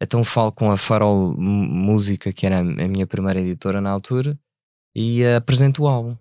[0.00, 4.38] Então falo com a Farol Música, que era a minha primeira editora na altura,
[4.94, 6.16] e eh, apresento o álbum.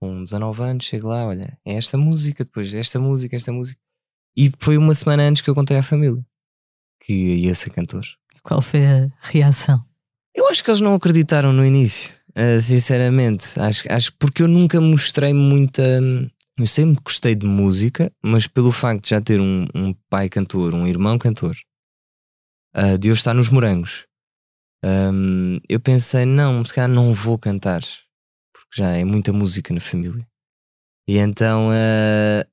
[0.00, 3.80] Com 19 anos, chego lá, olha, é esta música, depois esta música, esta música.
[4.36, 6.22] E foi uma semana antes que eu contei à família
[7.04, 8.04] que ia ser cantor.
[8.42, 9.84] Qual foi a reação?
[10.34, 13.58] Eu acho que eles não acreditaram no início, uh, sinceramente.
[13.58, 15.82] Acho, acho que porque eu nunca mostrei muita.
[16.56, 20.74] Eu sempre gostei de música, mas pelo facto de já ter um, um pai cantor,
[20.74, 21.56] um irmão cantor,
[22.76, 24.06] uh, de eu estar nos morangos,
[24.84, 27.80] um, eu pensei, não, se calhar não vou cantar,
[28.52, 30.26] porque já é muita música na família.
[31.08, 32.44] E então uh,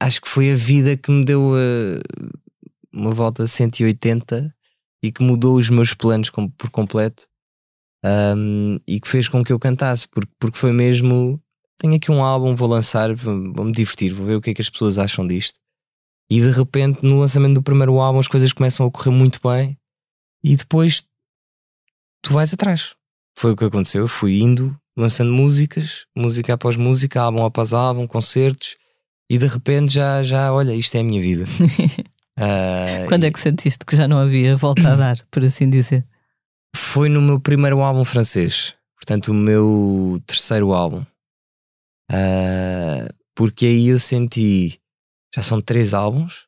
[0.00, 2.00] acho que foi a vida que me deu uh,
[2.92, 4.54] uma volta a 180
[5.02, 7.26] e que mudou os meus planos com- por completo
[8.04, 11.40] um, e que fez com que eu cantasse, porque, porque foi mesmo.
[11.78, 14.54] Tenho aqui um álbum, vou lançar, vou, vou me divertir, vou ver o que é
[14.54, 15.58] que as pessoas acham disto.
[16.32, 19.76] E de repente, no lançamento do primeiro álbum, as coisas começam a correr muito bem
[20.42, 21.04] e depois
[22.22, 22.94] tu vais atrás.
[23.38, 24.04] Foi o que aconteceu.
[24.04, 28.76] Eu fui indo, lançando músicas, música após música, álbum após álbum, concertos,
[29.28, 31.44] e de repente já, já olha, isto é a minha vida.
[32.34, 36.02] Ah, Quando é que sentiste que já não havia volta a dar, por assim dizer?
[36.74, 41.04] Foi no meu primeiro álbum francês, portanto, o meu terceiro álbum.
[42.10, 44.80] Ah, porque aí eu senti.
[45.34, 46.46] Já são três álbuns,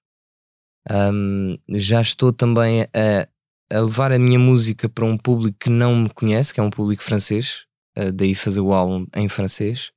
[0.88, 3.28] Ahm, já estou também a,
[3.72, 6.70] a levar a minha música para um público que não me conhece, que é um
[6.70, 7.64] público francês,
[7.96, 9.92] ah, daí fazer o álbum em francês.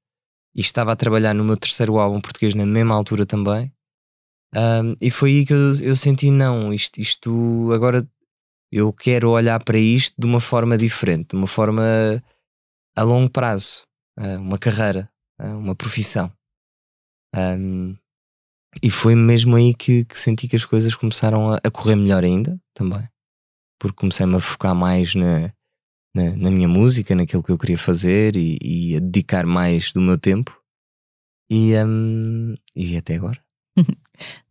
[0.56, 3.72] E estava a trabalhar no meu terceiro álbum português na mesma altura também.
[4.56, 8.08] Ahm, e foi aí que eu, eu senti: não, isto, isto agora
[8.72, 11.84] eu quero olhar para isto de uma forma diferente, de uma forma
[12.96, 13.84] a longo prazo,
[14.18, 16.32] ah, uma carreira, ah, uma profissão.
[17.36, 17.96] Ahm,
[18.82, 22.24] e foi mesmo aí que, que senti que as coisas começaram a, a correr melhor
[22.24, 23.08] ainda também,
[23.80, 25.52] porque comecei-me a focar mais na,
[26.16, 30.02] na, na minha música, naquilo que eu queria fazer e, e a dedicar mais do
[30.02, 30.58] meu tempo.
[31.50, 33.40] E, ahm, e até agora.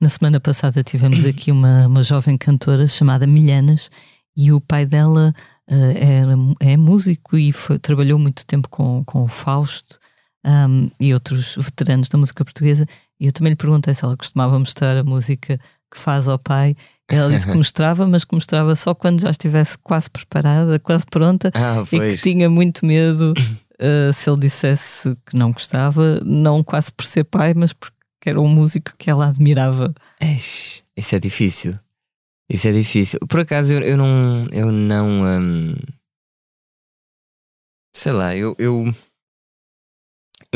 [0.01, 3.91] Na semana passada tivemos aqui uma, uma jovem cantora chamada Milhanas
[4.37, 5.35] e o pai dela
[5.69, 9.99] eh, era, é músico e foi- trabalhou muito tempo com, com o Fausto
[10.45, 12.87] ahm, e outros veteranos da música portuguesa.
[13.21, 15.59] E eu também lhe perguntei se ela costumava mostrar a música
[15.91, 16.77] que faz ao pai.
[17.09, 21.51] Ela disse que mostrava, mas que mostrava só quando já estivesse quase preparada, quase pronta
[21.55, 23.33] Ah, e que tinha muito medo
[23.79, 27.95] eh, se ele dissesse que não gostava, não quase por ser pai, mas porque
[28.27, 29.95] era um músico que ela admirava.
[30.21, 31.77] Eish, Isso é difícil.
[32.49, 33.19] Isso é difícil.
[33.29, 34.45] Por acaso eu, eu não.
[34.53, 35.23] Eu não.
[35.23, 35.75] hum,
[37.95, 38.95] sei lá, eu, eu.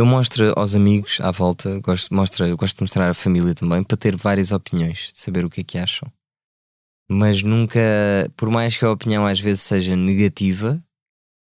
[0.01, 3.99] Eu mostro aos amigos à volta, gosto, mostro, gosto de mostrar à família também, para
[3.99, 6.11] ter várias opiniões, saber o que é que acham.
[7.11, 7.79] Mas nunca,
[8.35, 10.83] por mais que a opinião às vezes seja negativa,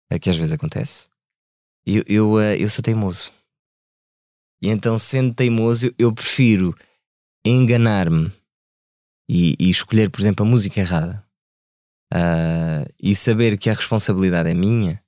[0.10, 1.08] é que às vezes acontece,
[1.86, 3.32] eu, eu, eh, eu sou teimoso.
[4.60, 6.76] E então, sendo teimoso, eu- prefiro
[7.46, 8.32] enganar-me
[9.30, 11.24] e, e escolher, por exemplo, a música errada
[12.12, 15.00] ah, e saber que a responsabilidade é minha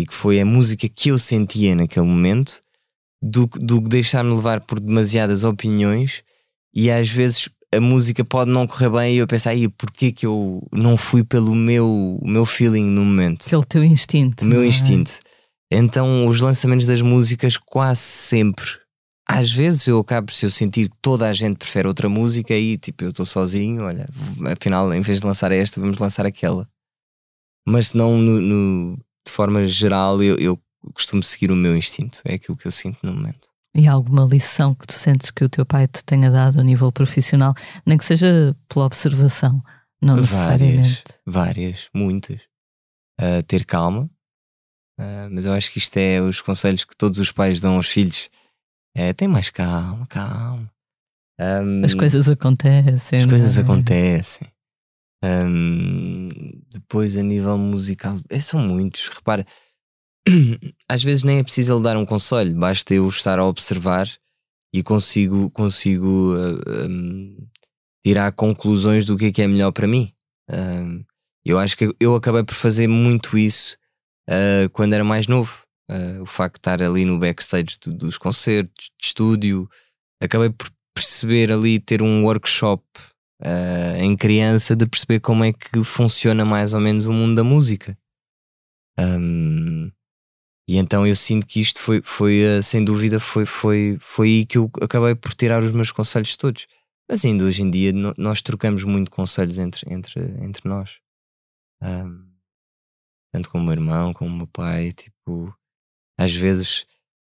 [0.00, 2.60] e que foi a música que eu sentia naquele momento
[3.22, 6.22] do, que- deixar-me levar por demasiadas opiniões
[6.74, 10.26] e às vezes a música pode não correr bem e eu pensar, aí porquê que
[10.26, 13.46] eu não fui pelo meu, meu feeling no momento?
[13.46, 14.44] Aquele teu instinto.
[14.44, 14.66] o meu é?
[14.66, 15.18] instinto.
[15.70, 18.66] Então, os lançamentos das músicas, quase sempre.
[19.28, 22.76] Às vezes eu acabo, se eu sentir que toda a gente prefere outra música, aí
[22.76, 24.08] tipo, eu estou sozinho, olha,
[24.50, 26.66] afinal, em vez de lançar esta, vamos lançar aquela.
[27.64, 28.98] Mas se não, no, no-
[29.30, 30.60] de forma geral, eu, eu
[30.92, 33.48] costumo seguir o meu instinto, é aquilo que eu sinto no momento.
[33.74, 36.90] E alguma lição que tu sentes que o teu pai te tenha dado a nível
[36.90, 37.54] profissional,
[37.86, 39.62] nem que seja pela observação,
[40.02, 41.04] não necessariamente?
[41.24, 42.40] Várias, muitas.
[43.20, 44.10] Uh, ter calma,
[44.98, 47.86] uh, mas eu acho que isto é os conselhos que todos os pais dão aos
[47.86, 48.28] filhos.
[48.96, 50.68] É, tem mais calma, calma.
[51.38, 53.20] Um, as coisas acontecem.
[53.20, 53.60] As coisas é?
[53.60, 54.48] acontecem.
[55.22, 56.28] Um,
[56.70, 59.08] depois, a nível musical, é, são muitos.
[59.08, 59.44] Repara,
[60.88, 64.08] às vezes nem é preciso ele dar um conselho, basta eu estar a observar
[64.72, 67.36] e consigo, consigo uh, um,
[68.04, 70.12] tirar conclusões do que é que é melhor para mim.
[70.48, 71.04] Uh,
[71.44, 73.76] eu acho que eu acabei por fazer muito isso
[74.28, 75.64] uh, quando era mais novo.
[76.22, 79.68] o facto de estar ali no backstage do, dos concertos, de estúdio,
[80.22, 82.84] acabei por perceber ali, ter um workshop
[83.98, 87.96] em criança de perceber como é que funciona mais ou menos o mundo da música.
[88.98, 89.90] Um,
[90.70, 94.46] e então eu sinto que isto foi, foi eh, sem dúvida, foi, foi, foi aí
[94.46, 96.68] que eu acabei por tirar os meus conselhos todos.
[97.08, 101.00] Mas ainda hoje em dia nós trocamos muito conselhos entre, entre, entre nós.
[101.82, 102.30] Um,
[103.32, 104.92] tanto com o meu irmão, como o meu pai.
[104.92, 105.52] Tipo,
[106.16, 106.86] às vezes,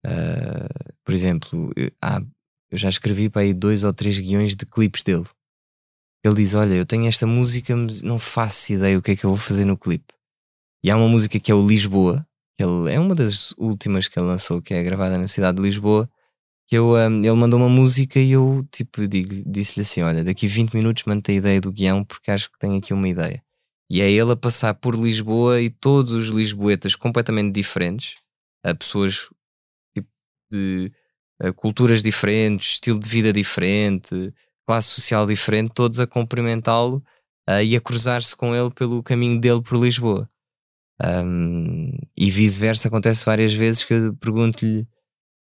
[0.07, 2.23] uh, por exemplo, eu, ah,
[2.71, 5.27] eu já escrevi para aí dois ou três guiões de clipes dele.
[6.25, 9.25] Ele diz: Olha, eu tenho esta música, mas não faço ideia o que é que
[9.25, 10.15] eu vou fazer no clipe.
[10.83, 12.27] E há uma música que é o Lisboa,
[12.59, 16.09] ele, é uma das últimas que ele lançou, que é gravada na cidade de Lisboa.
[16.67, 20.75] Que eu, um, ele mandou uma música e eu tipo, disse-lhe assim: Olha, daqui 20
[20.75, 23.43] minutos manda a ideia do guião porque acho que tenho aqui uma ideia.
[23.91, 28.17] E é ele a passar por Lisboa e todos os lisboetas completamente diferentes,
[28.65, 29.29] a pessoas
[29.95, 30.09] tipo,
[30.51, 30.91] de
[31.41, 34.33] a culturas diferentes, estilo de vida diferente,
[34.67, 37.03] classe social diferente, todos a cumprimentá-lo
[37.49, 40.29] uh, e a cruzar-se com ele pelo caminho dele por Lisboa.
[41.03, 44.87] Um, e vice-versa, acontece várias vezes que eu pergunto-lhe.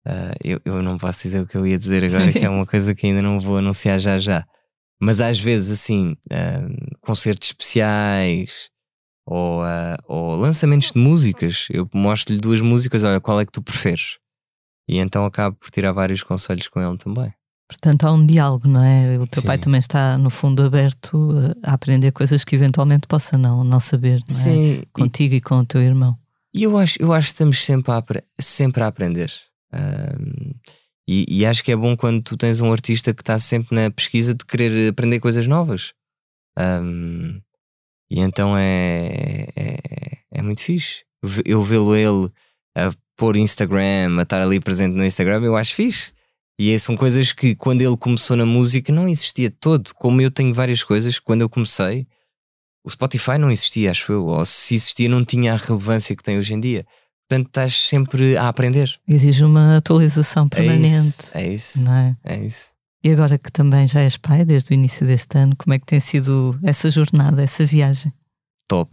[0.05, 2.65] Uh, eu, eu não posso dizer o que eu ia dizer agora, que é uma
[2.65, 4.45] coisa que ainda não vou anunciar já já.
[5.01, 8.69] Mas às vezes, assim, uh, concertos especiais
[9.25, 13.61] ou, uh, ou lançamentos de músicas, eu mostro-lhe duas músicas, olha, qual é que tu
[13.61, 14.17] preferes?
[14.87, 17.33] E então acabo por tirar vários conselhos com ele também.
[17.67, 19.17] Portanto, há um diálogo, não é?
[19.17, 19.47] O teu Sim.
[19.47, 21.33] pai também está, no fundo, aberto
[21.63, 24.39] a aprender coisas que eventualmente possa não, não saber, não é?
[24.39, 24.83] Sim.
[24.93, 26.17] Contigo e, e com o teu irmão.
[26.53, 28.03] E eu acho, eu acho que estamos sempre a,
[28.39, 29.31] sempre a aprender.
[29.73, 30.53] Um,
[31.07, 33.89] e, e, acho que é bom quando tu tens um artista que está sempre na
[33.91, 35.93] pesquisa de querer aprender coisas novas.
[36.57, 37.41] Um,
[38.09, 39.77] e então é, é,
[40.31, 41.03] é muito fixe.
[41.43, 42.31] Eu vê-lo ele
[42.75, 46.13] a pôr Instagram, a estar ali presente no Instagram, eu acho fixe.
[46.57, 49.93] E são coisas que quando ele começou na música não existia todo.
[49.95, 52.07] Como eu tenho várias coisas, quando eu comecei,
[52.83, 54.25] o Spotify não existia, acho eu.
[54.25, 56.85] Ou se existia, não tinha a relevância que tem hoje em dia.
[57.27, 58.99] Portanto, estás sempre a aprender.
[59.07, 61.29] Exige uma atualização permanente.
[61.33, 61.47] É isso.
[61.47, 61.83] É isso.
[61.83, 62.17] Não é?
[62.23, 62.71] é isso.
[63.03, 65.85] E agora que também já és pai, desde o início deste ano, como é que
[65.85, 68.13] tem sido essa jornada, essa viagem?
[68.67, 68.91] Top.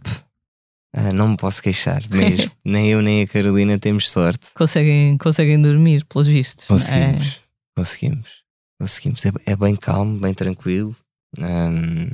[0.93, 2.51] Ah, não me posso queixar, mesmo.
[2.65, 4.47] nem eu nem a Carolina temos sorte.
[4.53, 6.65] Conseguem, conseguem dormir, pelos vistos.
[6.67, 7.40] Conseguimos.
[7.75, 8.43] Conseguimos.
[8.79, 9.25] Conseguimos.
[9.25, 10.95] É, é bem calmo, bem tranquilo.
[11.39, 12.07] Um,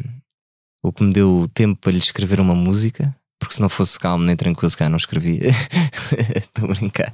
[0.84, 4.24] o que me deu tempo para lhe escrever uma música, porque se não fosse calmo
[4.24, 5.50] nem tranquilo, se calhar não escrevia.
[6.36, 7.14] Estou a brincar.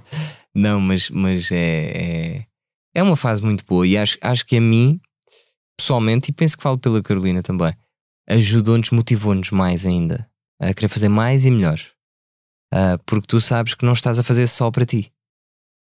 [0.53, 2.45] Não, mas, mas é, é,
[2.93, 4.99] é uma fase muito boa e acho, acho que a mim,
[5.77, 7.73] pessoalmente, e penso que falo pela Carolina também,
[8.27, 10.29] ajudou-nos, motivou-nos mais ainda
[10.59, 11.79] a querer fazer mais e melhor.
[12.73, 15.11] Uh, porque tu sabes que não estás a fazer só para ti.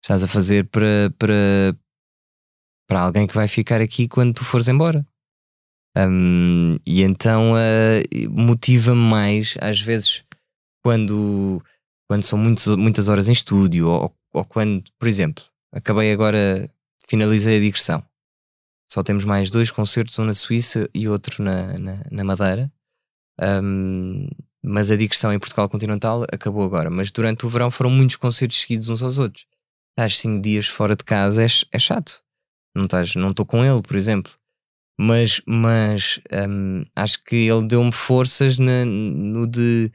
[0.03, 1.77] Estás a fazer para, para,
[2.93, 5.03] para alguém que vai ficar aqui quando tu fores embora.
[5.97, 10.23] Um, e então uh, motiva-me mais, às vezes,
[10.83, 11.59] quando,
[12.07, 16.69] quando são muitos, muitas horas em estúdio, ou, ou quando, por exemplo, acabei agora,
[17.07, 18.03] finalizei a digressão.
[18.91, 22.71] Só temos mais dois concertos, um na Suíça e outro na, na, na Madeira.
[23.41, 24.27] Um,
[24.63, 26.91] mas a digressão em Portugal Continental acabou agora.
[26.91, 29.47] Mas durante o verão foram muitos concertos seguidos uns aos outros.
[29.97, 32.23] Estás cinco dias fora de casa é, é chato
[32.75, 34.31] não estás, não estou com ele, por exemplo.
[34.97, 36.19] Mas, mas
[36.49, 39.91] um, acho que ele deu-me forças na, no de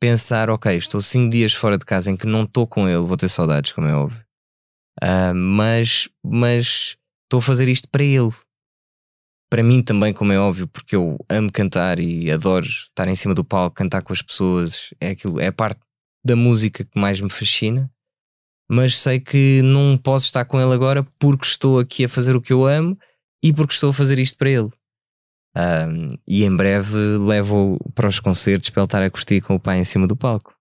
[0.00, 3.16] pensar, ok, estou cinco dias fora de casa em que não estou com ele, vou
[3.16, 4.24] ter saudades, como é óbvio.
[5.02, 8.32] Uh, mas, mas estou a fazer isto para ele.
[9.50, 13.34] Para mim também, como é óbvio, porque eu amo cantar e adoro estar em cima
[13.34, 15.80] do palco, cantar com as pessoas, é aquilo, é a parte
[16.24, 17.90] da música que mais me fascina
[18.70, 22.40] mas sei que não posso estar com ele agora porque estou aqui a fazer o
[22.40, 22.96] que eu amo
[23.42, 24.68] e porque estou a fazer isto para ele.
[25.56, 29.60] Um, e em breve levo para os concertos para ele estar a curtir com o
[29.60, 30.54] pai em cima do palco.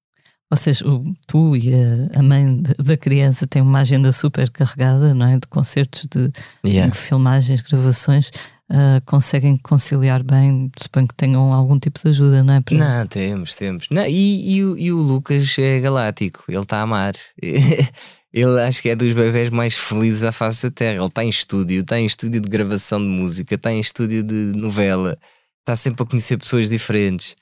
[0.51, 5.13] Ou seja, o, tu e a, a mãe da criança têm uma agenda super carregada,
[5.13, 5.37] não é?
[5.37, 6.31] De concertos, de,
[6.65, 6.91] Yeah.
[6.91, 8.31] de filmagens, gravações.
[8.71, 12.61] Ah, conseguem conciliar bem, suponho que tenham algum tipo de ajuda, não é?
[12.61, 13.87] Para- Não, temos, temos.
[13.89, 17.13] Não, e, e o, e o Lucas é galáctico, ele está a amar.
[18.31, 20.97] Ele acho que é dos bebés mais felizes à face da Terra.
[20.97, 24.53] Ele está em estúdio, está em estúdio de gravação de música, está em estúdio de
[24.55, 25.17] novela,
[25.61, 27.35] está sempre a conhecer pessoas diferentes.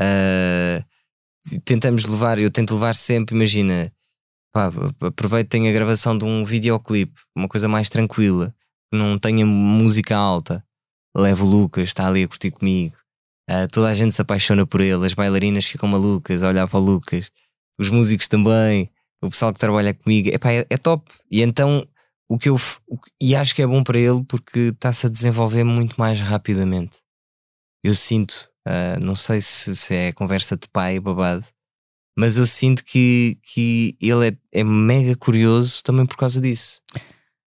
[0.00, 0.84] Ah,
[1.64, 3.92] tentamos levar, eu tento levar sempre, imagina,
[4.52, 4.70] pá,
[5.48, 8.52] tenho a gravação de um videoclipe, uma coisa mais tranquila,
[8.92, 10.64] que não tenha música alta.
[11.16, 12.96] Levo o Lucas, está ali a curtir comigo.
[13.48, 16.78] Ah, toda a gente se apaixona por ele, as bailarinas ficam malucas a olhar para
[16.78, 17.30] o Lucas,
[17.78, 18.90] os músicos também,
[19.20, 21.10] o pessoal que trabalha comigo, epá, é, é top.
[21.30, 21.86] E então
[22.28, 22.56] o que eu
[22.88, 27.00] o e acho que é bom para ele porque está-se a desenvolver muito mais rapidamente.
[27.84, 31.44] Eu sinto, ah, não sei se, se é conversa de pai babado,
[32.16, 36.80] mas eu sinto que, que ele é, é mega curioso também por causa disso.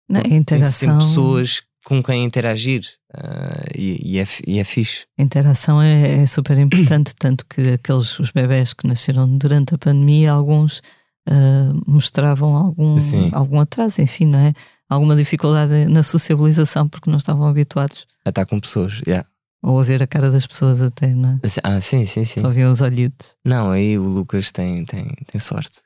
[0.09, 2.84] Não, a Tem interação, sempre pessoas com quem interagir
[3.14, 5.06] ah, e, e é, e é fixe.
[5.18, 9.78] a interação é, é super importante, tanto que aqueles os bebés que nasceram durante a
[9.78, 10.82] pandemia, alguns
[11.30, 13.30] ah, mostravam algum, Sim.
[13.32, 14.52] algum atraso, enfim, não é?
[14.90, 19.28] Alguma dificuldade na sociabilização porque não estavam habituados A estar com pessoas, yeah.
[19.66, 21.39] Ou a ver a cara das pessoas até, não é?
[21.63, 22.39] Ah, sim, sim, sim.
[22.39, 23.36] Só viam os olhitos.
[23.43, 25.82] Não, aí o Lucas tem, tem, tem sorte.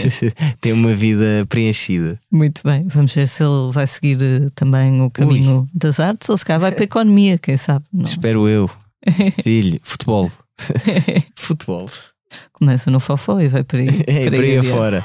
[0.62, 2.18] tem uma vida preenchida.
[2.32, 6.38] Muito bem, vamos ver se ele vai seguir eh, também o caminho das artes ou
[6.38, 7.84] se calhar vai para a economia, quem sabe?
[7.92, 8.04] Não.
[8.04, 8.70] Espero eu.
[9.44, 10.30] Filho, futebol.
[11.36, 11.88] futebol.
[12.52, 14.04] Começa no fofó e vai para aí.
[14.06, 14.68] É, por aí adiante.
[14.68, 15.04] afora.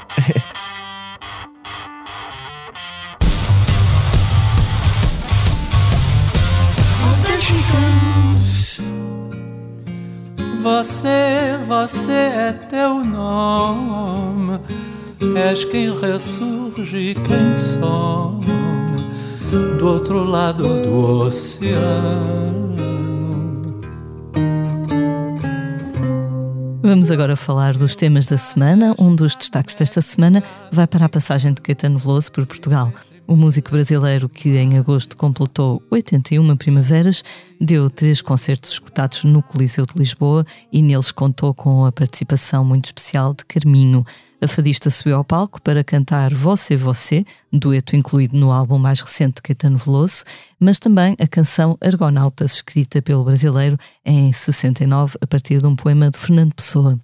[10.64, 14.58] Você, você é teu nome,
[15.36, 18.46] és quem ressurge, quem some
[19.78, 22.74] do outro lado do oceano.
[26.82, 28.94] Vamos agora falar dos temas da semana.
[28.98, 30.42] Um dos destaques desta semana
[30.72, 32.90] vai para a passagem de Caetano Veloso por Portugal.
[33.26, 37.24] O músico brasileiro, que em agosto completou 81 primaveras,
[37.58, 42.84] deu três concertos escutados no Coliseu de Lisboa e neles contou com a participação muito
[42.84, 44.04] especial de Carminho.
[44.42, 49.36] A fadista subiu ao palco para cantar Você Você, dueto incluído no álbum mais recente
[49.36, 50.24] de Caetano Veloso,
[50.60, 56.10] mas também a canção Argonautas, escrita pelo brasileiro em 69 a partir de um poema
[56.10, 56.98] de Fernando Pessoa.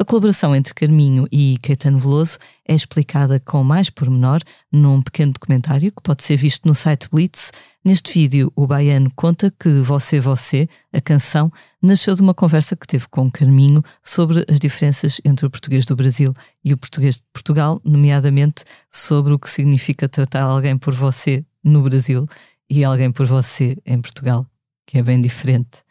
[0.00, 4.40] A colaboração entre Carminho e Caetano Veloso é explicada com mais pormenor
[4.72, 7.52] num pequeno documentário que pode ser visto no site Blitz.
[7.84, 11.50] Neste vídeo, o baiano conta que Você Você, a canção,
[11.82, 15.94] nasceu de uma conversa que teve com Carminho sobre as diferenças entre o português do
[15.94, 16.32] Brasil
[16.64, 21.82] e o português de Portugal, nomeadamente sobre o que significa tratar alguém por você no
[21.82, 22.26] Brasil
[22.70, 24.46] e alguém por você em Portugal,
[24.86, 25.82] que é bem diferente.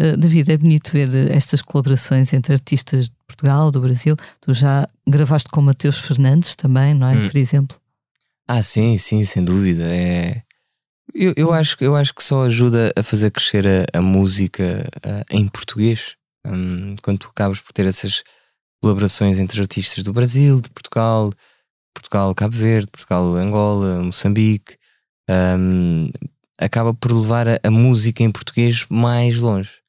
[0.00, 4.16] Uh, David, é bonito ver uh, estas colaborações entre artistas de Portugal, do Brasil.
[4.40, 7.14] Tu já gravaste com Mateus Fernandes também, não é?
[7.16, 7.28] Hum.
[7.28, 7.76] Por exemplo.
[8.48, 9.84] Ah, sim, sim, sem dúvida.
[9.84, 10.42] É...
[11.14, 14.88] Eu, eu, acho, que- eu acho que só ajuda a fazer crescer a, a música
[15.02, 16.16] ah, em português.
[16.46, 18.22] Hum, quando tu acabas por ter essas
[18.80, 21.30] colaborações entre artistas do Brasil, de Portugal,
[21.94, 24.76] Portugal, Cabo Verde, Portugal, Angola, Moçambique,
[25.30, 26.10] hum,
[26.58, 29.81] acaba por levar a, a música em português mais longe.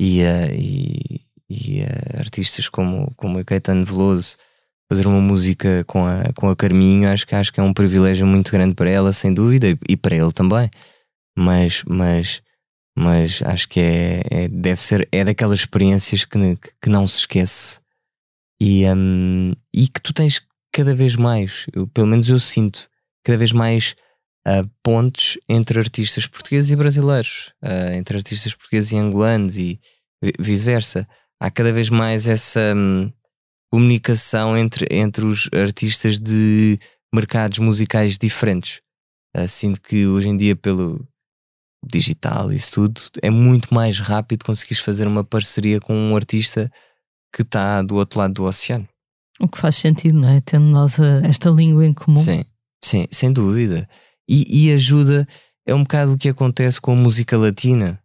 [0.00, 4.36] E, ah, e, e, ah, artistas como, como a Caetano Veloso
[4.88, 8.26] fazer uma música com a, com a Carminho, acho que, acho que é um privilégio
[8.26, 10.68] muito grande para ela, sem dúvida, e, e para ele também.
[11.36, 12.42] Mas, mas,
[12.96, 16.38] mas acho que é, é- deve ser, é daquelas experiências que,
[16.82, 17.80] que não se esquece
[18.60, 20.42] e, hum, e que tu tens
[20.72, 22.88] cada vez mais, eu- pelo menos eu sinto,
[23.24, 23.94] cada vez mais
[24.46, 29.80] ah, pontes entre artistas portugueses e brasileiros, ah, entre artistas portugueses e angolanos e
[30.22, 31.06] vi- vice-versa.
[31.40, 32.60] Há cada vez mais essa.
[32.76, 33.12] hum,
[33.72, 36.78] comunicação entre, entre os artistas de
[37.12, 38.80] mercados musicais diferentes.
[39.36, 41.04] Uh, sinto que hoje em dia, pelo
[41.84, 46.70] digital e isso tudo, é muito mais rápido conseguires fazer uma parceria com um artista
[47.34, 48.88] que está do outro lado do oceano.
[49.40, 50.40] O que faz sentido, não é?
[50.40, 52.18] Tendo nós a- esta língua em comum.
[52.20, 52.44] Sim,
[52.82, 53.88] sim, sem dúvida.
[54.28, 55.26] E, e ajuda,
[55.66, 58.00] é um bocado o que acontece com a música latina.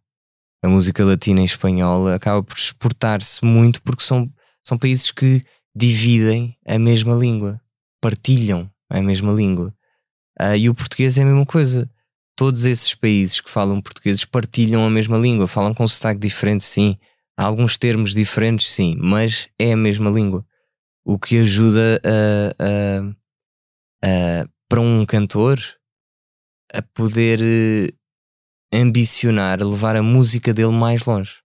[0.62, 4.30] A música latina em espanhol acaba por exportar-se muito porque são,
[4.62, 5.42] são países que
[5.74, 7.60] dividem a mesma língua,
[8.00, 9.74] partilham a mesma língua.
[10.38, 11.90] Ah, e o português é a mesma coisa.
[12.36, 16.98] Todos esses países que falam português partilham a mesma língua, falam com sotaque diferente, sim.
[17.36, 20.44] Há alguns termos diferentes, sim, mas é a mesma língua.
[21.04, 25.58] o que ajuda a, a, a, para um cantor
[26.72, 27.92] a poder eh,
[28.72, 31.40] ambicionar, a levar a música dele mais longe.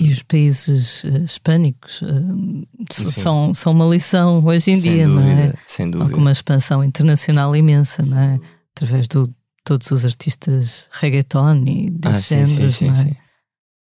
[0.00, 5.20] E os países uh, hispânicos uh, são, são uma lição hoje em sem dia, dúvida,
[5.20, 5.54] não é?
[5.66, 6.10] Sem dúvida.
[6.10, 8.40] Com uma expansão internacional imensa, não é?
[8.74, 9.28] Através de
[9.64, 12.96] todos os artistas reggaeton e desses ah, géneros, sim, sim, não é?
[12.96, 13.16] sim,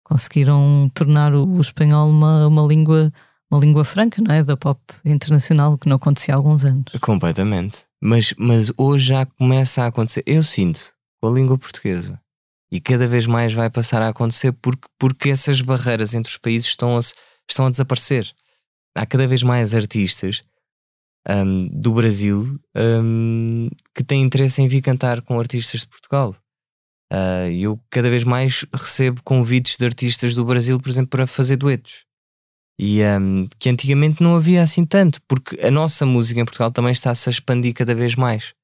[0.04, 3.10] Conseguiram tornar o, o, espanhol uma, uma língua
[3.50, 4.44] uma língua franca, não é?
[4.44, 6.92] Da pop internacional, o que não acontecia há alguns anos.
[7.00, 7.84] Completamente.
[8.02, 10.22] Mas, mas hoje já começa a acontecer.
[10.26, 12.20] Eu sinto com a língua portuguesa
[12.72, 16.68] e cada vez mais vai passar a acontecer porque, porque essas barreiras entre os países
[16.68, 17.00] estão a,
[17.48, 18.32] estão a desaparecer.
[18.94, 20.42] Há cada vez mais artistas
[21.28, 26.34] um, do Brasil um, que têm interesse em vir cantar com artistas de Portugal.
[27.12, 31.56] Uh, eu cada vez mais recebo convites de artistas do Brasil, por exemplo, para fazer
[31.56, 32.04] duetos.
[32.82, 36.92] E um, que antigamente não havia assim tanto, porque a nossa música em Portugal também
[36.92, 38.54] está-se a expandir cada vez mais.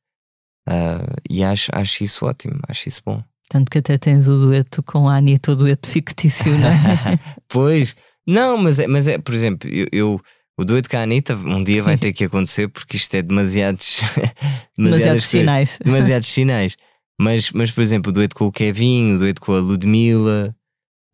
[0.67, 3.23] Uh, e acho, acho isso ótimo, acho isso bom.
[3.51, 7.19] Tanto que até tens o dueto com a Anitta, o dueto fictício, não é?
[7.47, 7.95] pois,
[8.27, 10.21] não, mas é, mas é por exemplo, eu, eu,
[10.59, 14.01] o dueto com a Anitta um dia vai ter que acontecer porque isto é demasiados,
[14.79, 15.79] demasiados sinais.
[15.85, 16.75] Demasiados sinais.
[17.21, 20.57] Mas, mas, por exemplo, o dueto com o Kevin, o dueto com a Ludmilla,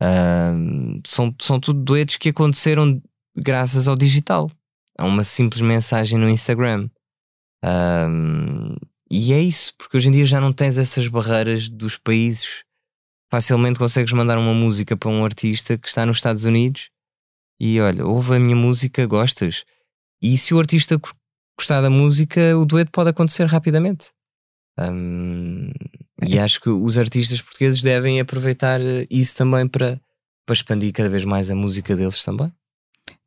[0.03, 3.01] uh, são, são tudo duetos que aconteceram
[3.37, 4.51] graças ao digital.
[4.99, 6.89] A uma simples mensagem no Instagram.
[7.65, 8.77] Uh,
[9.11, 12.65] e é isso, porque hoje em dia já não tens essas barreiras dos países.
[13.31, 16.91] Facilmente consegues mandar uma música para um artista que está nos Estados Unidos
[17.65, 19.65] e olha, ouve a minha música, gostas.
[20.21, 21.01] E se o artista
[21.59, 24.11] gostar da música, o dueto pode acontecer rapidamente.
[24.79, 25.71] Um,
[26.27, 30.01] e acho que os artistas portugueses devem aproveitar eh, isso também para,
[30.47, 32.53] para expandir cada vez mais a música deles também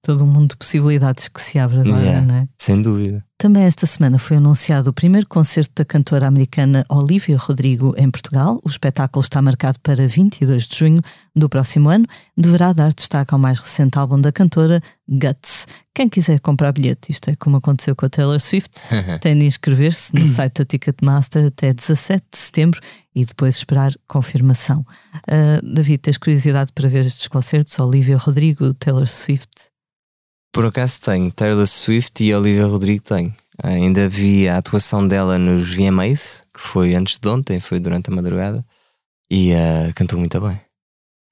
[0.05, 2.47] todo um mundo de possibilidades que se abre agora, yeah, não é?
[2.57, 3.25] Sem dúvida.
[3.37, 8.59] Também esta semana foi anunciado o primeiro concerto da cantora americana Olivia Rodrigo em Portugal.
[8.63, 11.01] O espetáculo está marcado para 22 de junho
[11.35, 12.05] do próximo ano.
[12.37, 15.67] Deverá dar destaque ao mais recente álbum da cantora, Guts.
[15.93, 18.69] Quem quiser comprar bilhete, isto é como aconteceu com a Taylor Swift,
[19.19, 22.79] tem de inscrever-se no site da Ticketmaster até 17 de setembro
[23.13, 24.85] e depois esperar confirmação.
[25.27, 27.77] Uh, David, tens curiosidade para ver estes concertos?
[27.79, 29.49] Olivia Rodrigo, Taylor Swift?
[30.55, 33.35] Por acaso tenho, Taylor Swift e Olivia Rodrigo tenho.
[33.61, 38.15] Ainda vi a atuação dela nos VMAs, que foi antes de ontem, foi durante a
[38.15, 38.65] madrugada,
[39.29, 40.57] e uh, cantou muito bem.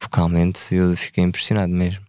[0.01, 2.05] Vocalmente eu fiquei impressionado mesmo.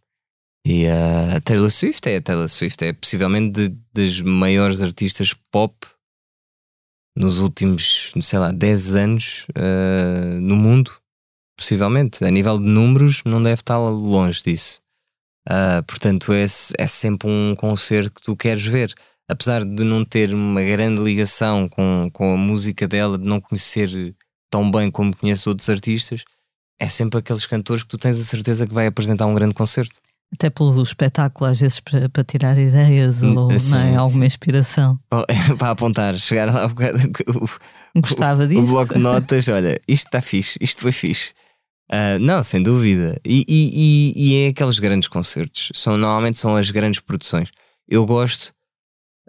[0.66, 5.32] E uh, a Taylor Swift é a Taylor Swift, é possivelmente de, das maiores artistas
[5.52, 5.72] pop
[7.16, 10.90] nos últimos, sei lá, 10 anos uh, no mundo.
[11.56, 12.24] Possivelmente.
[12.24, 14.82] A nível de números, não deve estar longe disso.
[15.48, 18.94] Uh, portanto, é, é sempre um concerto que tu queres ver.
[19.28, 24.14] Apesar de não ter uma grande ligação com, com a música dela, de não conhecer
[24.50, 26.24] tão bem como conheço outros artistas,
[26.78, 29.98] é sempre aqueles cantores que tu tens a certeza que vai apresentar um grande concerto.
[30.32, 33.96] Até pelo espetáculo, às vezes para, para tirar ideias hum, ou sim, não é?
[33.96, 34.98] alguma inspiração.
[35.58, 38.62] para apontar, chegar lá o, Gostava disto.
[38.62, 41.32] O bloco de notas, olha, isto está fixe, isto foi fixe.
[41.90, 43.20] Uh, não, sem dúvida.
[43.24, 45.70] E, e, e, é aqueles grandes concertos.
[45.74, 47.50] São, normalmente são as grandes produções.
[47.86, 48.54] Eu gosto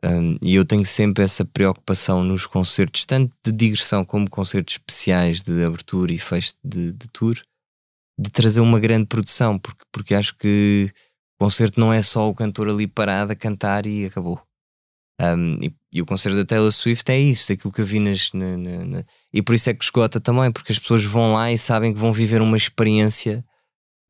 [0.03, 5.41] um, e eu tenho sempre essa preocupação nos concertos, tanto de digressão como concertos especiais
[5.41, 7.36] de abertura e fecho de, de tour,
[8.20, 10.91] de trazer uma grande produção, porque, porque acho que
[11.39, 14.39] o concerto não é só o cantor ali parado a cantar e acabou.
[15.20, 18.32] Um, e, e, o concerto da Taylor Swift é isso, daquilo que eu vi nas,
[18.34, 21.51] na, na, na, E por isso é que esgota também, porque as pessoas vão lá
[21.51, 23.43] e sabem que vão viver uma experiência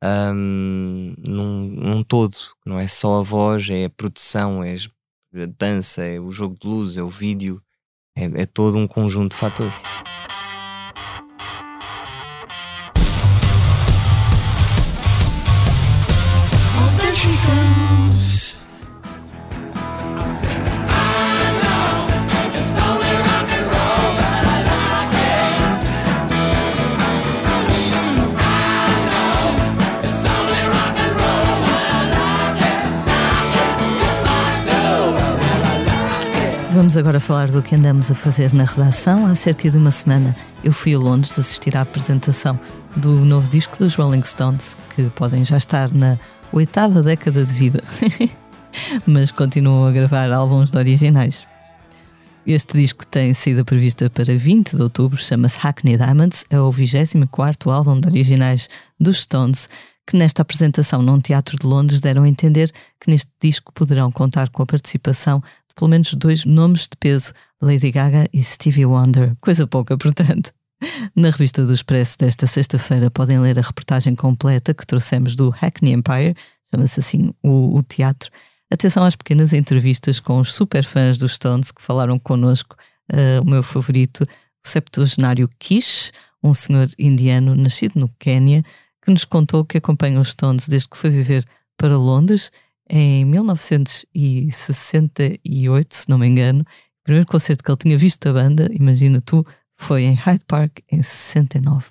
[0.03, 2.37] um, num, num todo.
[2.63, 6.67] Não é só a voz, é a produção, é a dança, é o jogo de
[6.67, 7.59] luz, é o vídeo,
[8.15, 9.75] é, é todo um conjunto de fatores.
[36.85, 39.25] Vamos agora falar do que andamos a fazer na redação.
[39.25, 42.59] Há cerca de uma semana eu fui a Londres assistir à apresentação
[42.95, 46.19] do novo disco dos Rolling Stones, que podem já estar na
[46.51, 47.83] oitava década de vida,
[49.03, 51.47] mas continuam a gravar álbuns de originais.
[52.45, 57.71] Este disco tem sido previsto para 20 de outubro, chama-se Hackney Diamonds, é o 24
[57.71, 58.69] álbum de originais
[58.99, 59.67] dos Stones
[60.07, 62.71] que nesta apresentação num teatro de Londres deram a entender
[63.01, 65.41] que neste disco poderão contar com a participação
[65.75, 69.35] pelo menos dois nomes de peso, Lady Gaga e Stevie Wonder.
[69.41, 70.53] Coisa pouca, portanto.
[71.15, 75.93] Na revista do Expresso desta sexta-feira podem ler a reportagem completa que trouxemos do Hackney
[75.93, 76.35] Empire,
[76.69, 78.29] chama-se assim o, o, teatro.
[78.71, 82.75] Atenção às pequenas entrevistas com os super fãs dos Stones que falaram connosco.
[83.11, 86.11] Uh, o meu favorito, o septuagenário Kish,
[86.43, 88.63] um senhor indiano nascido no Quênia,
[89.03, 91.45] que nos contou que acompanha os Stones desde que foi viver
[91.77, 92.51] para Londres
[92.89, 96.61] em 1968, se não me engano.
[96.61, 99.45] O primeiro concerto que ele tinha visto da banda, imagina tu,
[99.77, 101.85] foi em Hyde Park em 69.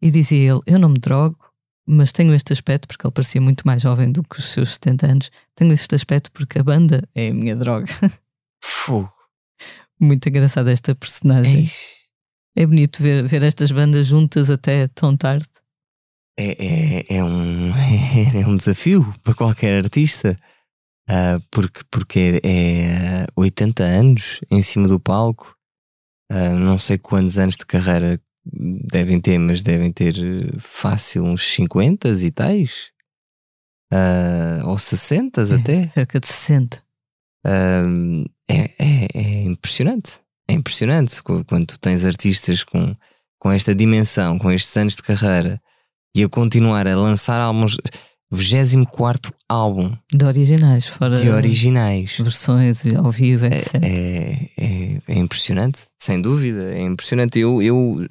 [0.00, 1.38] E dizia ele: Eu não me drogo,
[1.86, 5.06] mas tenho este aspecto, porque ele parecia muito mais jovem do que os seus 70
[5.06, 5.30] anos.
[5.54, 7.92] Tenho este aspecto porque a banda é a minha droga.
[8.62, 9.12] Fogo.
[10.00, 11.62] Muito engraçada esta personagem.
[11.62, 11.98] Eish.
[12.56, 15.48] É bonito ver, ver estas bandas juntas até tão tarde.
[16.40, 17.72] É, é, é, um,
[18.32, 20.36] é um desafio para qualquer artista,
[21.10, 25.56] uh, porque, porque é, é 80 anos em cima do palco.
[26.30, 30.14] Uh, não sei quantos anos de carreira devem ter, mas devem ter
[30.60, 32.92] fácil uns 50 e tais.
[33.92, 35.86] Uh, ou 60 é, até.
[35.88, 36.82] Cerca de 60.
[37.44, 40.20] Uh, é, é, é, impressionante.
[40.48, 42.94] É impressionante quando tu tens artistas com,
[43.40, 45.60] com esta dimensão, com estes anos de carreira
[46.18, 47.76] e a continuar a lançar álbuns.
[48.30, 53.76] 24 álbum de originais, fora de originais, versões ao vivo, etc.
[53.82, 56.74] É, é, é, impressionante, sem dúvida.
[56.74, 57.38] É impressionante.
[57.38, 58.06] Eu, eu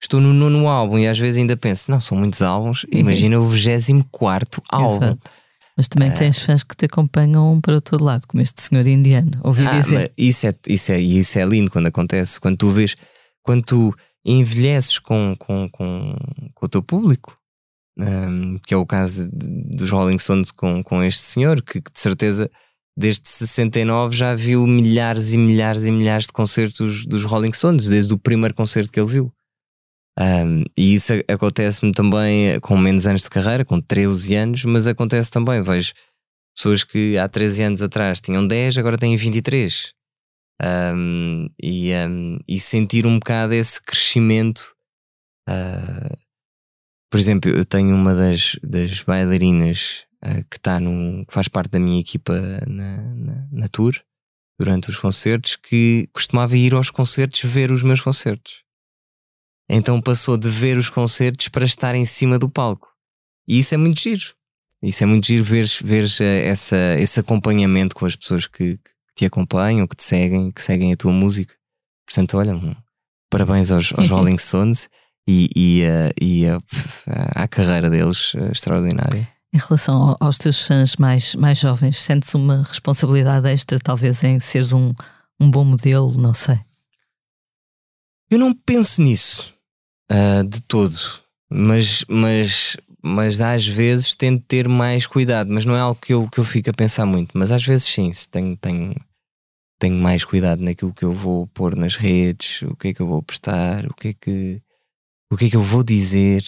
[0.00, 2.84] estou no nono álbum e às vezes ainda penso: não, são muitos álbuns.
[2.84, 3.00] Uhum.
[3.00, 5.06] Imagina o 24 álbum.
[5.06, 5.30] Exato.
[5.76, 6.12] Mas também ah.
[6.12, 9.32] tens fãs que te acompanham para todo lado, como este senhor indiano.
[9.42, 10.12] Ouvi ah, dizer.
[10.16, 12.38] Isso é, isso, é, isso é lindo quando acontece.
[12.38, 12.94] Quando tu vês,
[13.42, 13.94] quando tu
[14.24, 16.14] envelheces com, com, com,
[16.54, 17.38] com o teu público,
[17.98, 21.80] um, que é o caso de, de, dos Rolling Stones com, com este senhor, que,
[21.80, 22.50] que, de certeza
[22.96, 28.12] desde 69 já viu milhares e milhares e milhares de concertos dos Rolling Stones, desde
[28.12, 29.32] o primeiro concerto que ele viu.
[30.18, 35.30] Um, e isso acontece-me também com menos anos de carreira, com 13 anos, mas acontece
[35.30, 35.62] também.
[35.62, 35.94] Vejo
[36.54, 39.94] pessoas que há 13 anos atrás tinham 10, agora têm 23.
[40.60, 44.76] Um, e, um, e sentir um bocado esse crescimento
[45.48, 46.16] uh,
[47.12, 51.72] por exemplo, eu tenho uma das, das bailarinas uh, que está no que faz parte
[51.72, 52.32] da minha equipa
[52.66, 53.92] na, na, na, tour
[54.58, 58.64] durante os concertos que costumava ir aos concertos ver os meus concertos.
[59.68, 62.88] Então passou de ver os concertos para estar em cima do palco.
[63.46, 64.34] E isso é muito giro.
[64.82, 68.80] Isso é muito giro ver, ver eh, essa, esse acompanhamento com as pessoas que
[69.14, 71.54] te acompanham, que te seguem, que seguem a tua música.
[72.06, 72.76] Portanto, olha,
[73.30, 74.88] parabéns aos, aos Rolling Stones
[75.26, 76.62] e, e, uh, e uh,
[77.34, 79.28] a carreira deles uh, extraordinária.
[79.54, 84.72] Em relação aos teus fãs mais, mais jovens, sentes uma responsabilidade extra, talvez, em seres
[84.72, 84.94] um,
[85.38, 86.16] um bom modelo?
[86.16, 86.58] Não sei.
[88.30, 89.52] Eu não penso nisso
[90.10, 90.98] uh, de todo,
[91.50, 95.52] mas, mas, mas às vezes tento ter mais cuidado.
[95.52, 97.36] Mas não é algo que eu, que eu fico a pensar muito.
[97.36, 98.94] Mas às vezes sim, tenho, tenho,
[99.78, 103.06] tenho mais cuidado naquilo que eu vou pôr nas redes, o que é que eu
[103.06, 104.62] vou postar, o que é que
[105.32, 106.44] o que é que eu vou dizer,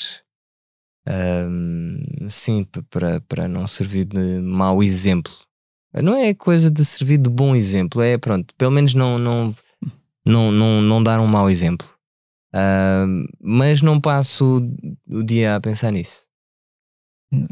[1.09, 5.32] um, sim, para, para não servir de mau exemplo.
[6.02, 9.57] Não é coisa de servir de bom exemplo, é pronto, pelo menos não, não,
[10.26, 11.88] não, não, não dar um mau exemplo.
[12.55, 14.61] Uh, mas não passo
[15.09, 16.26] o dia a pensar nisso.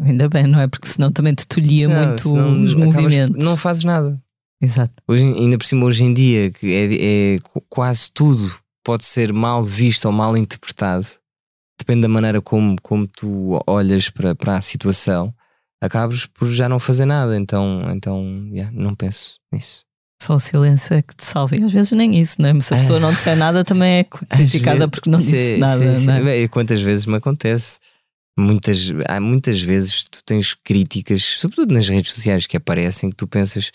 [0.07, 0.69] Ainda bem, não é?
[0.69, 3.43] Porque senão também te tolhia senão, muito senão os movimentos.
[3.43, 4.21] Não fazes nada.
[4.61, 4.95] Exato.
[5.09, 8.53] Hoje, ainda por cima, hoje em dia, que é, é quase tudo
[8.85, 11.07] pode ser mal visto ou mal interpretado
[11.83, 15.35] depende da maneira como, como tu olhas para, para a situação,
[15.81, 17.37] acabas por já não fazer nada.
[17.37, 19.85] Então, então yeah, não penso nisso.
[20.23, 21.57] Só o silêncio é que te salva.
[21.57, 22.59] E às vezes nem isso, né?
[22.61, 25.97] Se a pessoa não disser nada, também é criticada porque não sim, disse nada.
[25.97, 26.29] Sim, sim.
[26.29, 26.49] É?
[26.49, 27.81] Quantas vezes me acontece?
[28.39, 33.27] Muitas, há muitas vezes tu tens críticas, sobretudo nas redes sociais, que aparecem que tu
[33.27, 33.71] pensas: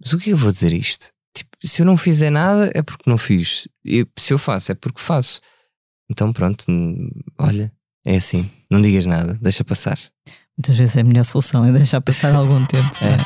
[0.00, 1.10] mas o que é que eu vou dizer isto?
[1.34, 3.68] Tipo, se eu não fizer nada é porque não fiz.
[3.84, 5.40] E se eu faço é porque faço.
[6.10, 6.64] Então pronto,
[7.38, 7.72] olha,
[8.06, 9.98] é assim, não digas nada, deixa passar.
[10.56, 12.96] Muitas vezes é a melhor solução, é deixar passar algum tempo.
[13.02, 13.16] É.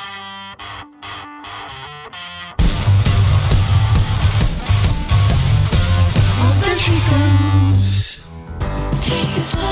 [9.02, 9.71] Take it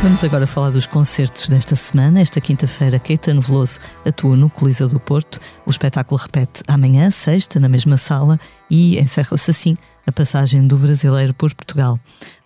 [0.00, 2.20] Vamos agora falar dos concertos desta semana.
[2.20, 5.40] Esta quinta-feira, Caetano Veloso atua no Coliseu do Porto.
[5.66, 8.38] O espetáculo repete amanhã, sexta, na mesma sala,
[8.70, 9.76] e encerra-se assim
[10.06, 11.98] a passagem do brasileiro por Portugal.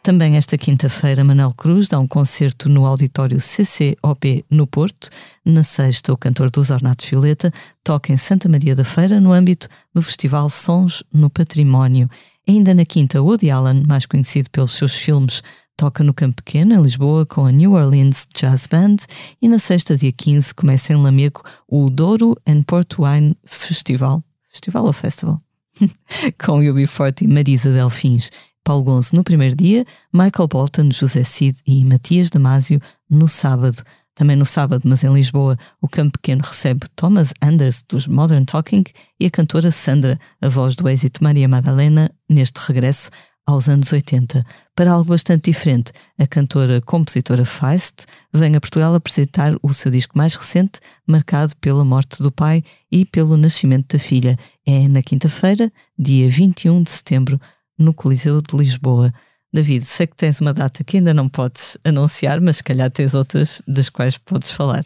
[0.02, 5.10] Também esta quinta-feira, Manuel Cruz dá um concerto no auditório CCOP no Porto.
[5.44, 7.52] Na sexta, o cantor dos Ornatos Violeta
[7.84, 12.08] toca em Santa Maria da Feira no âmbito do Festival Sons no Património.
[12.48, 15.42] Ainda na quinta, Woody Allen, mais conhecido pelos seus filmes
[15.76, 18.96] toca no Campo Pequeno, em Lisboa, com a New Orleans Jazz Band
[19.40, 24.22] e na sexta, dia 15, começa em Lamego o Douro and Port Wine Festival.
[24.50, 25.40] Festival ou Festival?
[26.44, 28.30] com UB40 e Marisa Delfins.
[28.64, 33.82] Paulo Gonzo no primeiro dia, Michael Bolton, José Cid e Matias Damasio no sábado.
[34.14, 38.84] Também no sábado, mas em Lisboa, o Campo Pequeno recebe Thomas Anders dos Modern Talking
[39.18, 43.10] e a cantora Sandra, a voz do êxito Maria Madalena, neste regresso
[43.46, 44.44] aos anos 80.
[44.74, 50.34] Para algo bastante diferente, a cantora-compositora Feist vem a Portugal apresentar o seu disco mais
[50.34, 54.38] recente, marcado pela morte do pai e pelo nascimento da filha.
[54.66, 57.40] É na quinta-feira, dia 21 de setembro,
[57.78, 59.12] no Coliseu de Lisboa.
[59.52, 63.12] David, sei que tens uma data que ainda não podes anunciar, mas se calhar tens
[63.12, 64.84] outras das quais podes falar.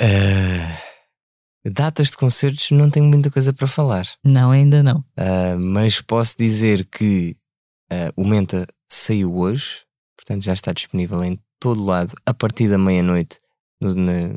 [0.00, 4.06] Uh, datas de concertos não tenho muita coisa para falar.
[4.24, 4.98] Não, ainda não.
[5.16, 7.36] Uh, mas posso dizer que
[7.92, 9.84] Uh, o Menta saiu hoje,
[10.16, 13.38] portanto já está disponível em todo lado a partir da meia-noite
[13.78, 14.32] nas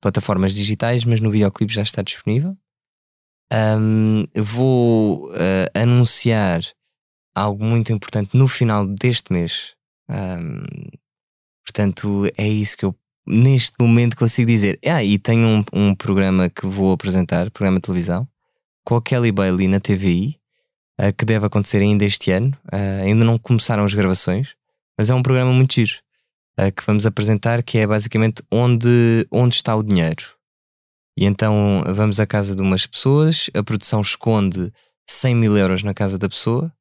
[0.00, 2.56] plataformas digitais, mas no videoclipe já está disponível.
[3.52, 6.62] Um, vou uh, anunciar
[7.34, 9.74] algo muito importante no final deste mês.
[10.08, 10.62] Um,
[11.64, 12.94] portanto, é isso que eu
[13.26, 14.78] neste momento consigo dizer.
[14.86, 18.28] Ah, e tenho um, um programa que vou apresentar, programa de televisão,
[18.84, 20.38] com a Kelly Bailey na TVI
[21.00, 22.56] uh, que deve acontecer ainda este ano.
[22.66, 24.54] Uh, ainda não começaram as gravações,
[24.98, 25.98] mas é um programa muito giro
[26.60, 30.24] uh, que vamos apresentar, que é basicamente onde, onde está o dinheiro.
[31.16, 34.72] E então vamos à casa de umas pessoas, a produção esconde
[35.08, 36.72] 100 mil euros na casa da pessoa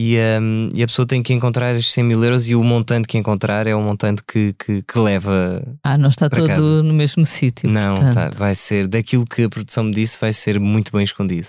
[0.00, 3.08] e, um, e, a pessoa tem que encontrar esses 100 mil euros e o montante
[3.08, 5.60] que encontrar é o montante que, que, que leva.
[5.82, 6.82] Ah, não está todo casa.
[6.84, 7.68] no mesmo sítio.
[7.68, 11.48] Não, tá, vai ser daquilo que a produção me disse, vai ser muito bem escondido.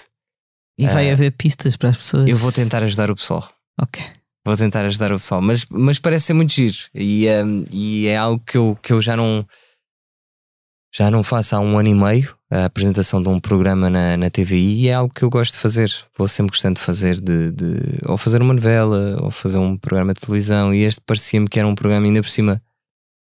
[0.79, 2.27] E vai uh, haver pistas para as pessoas.
[2.27, 3.47] Eu vou tentar ajudar o pessoal.
[3.79, 4.01] Ok.
[4.45, 8.17] Vou tentar ajudar o pessoal, mas, mas parece ser muito giro e, um, e é
[8.17, 9.45] algo que eu, que eu já não
[10.95, 14.29] já não faço há um ano e meio a apresentação de um programa na, na
[14.29, 15.93] TVI e é algo que eu gosto de fazer.
[16.17, 20.13] Vou sempre gostando de fazer de, de ou fazer uma novela ou fazer um programa
[20.13, 22.61] de televisão e este parecia-me que era um programa ainda por cima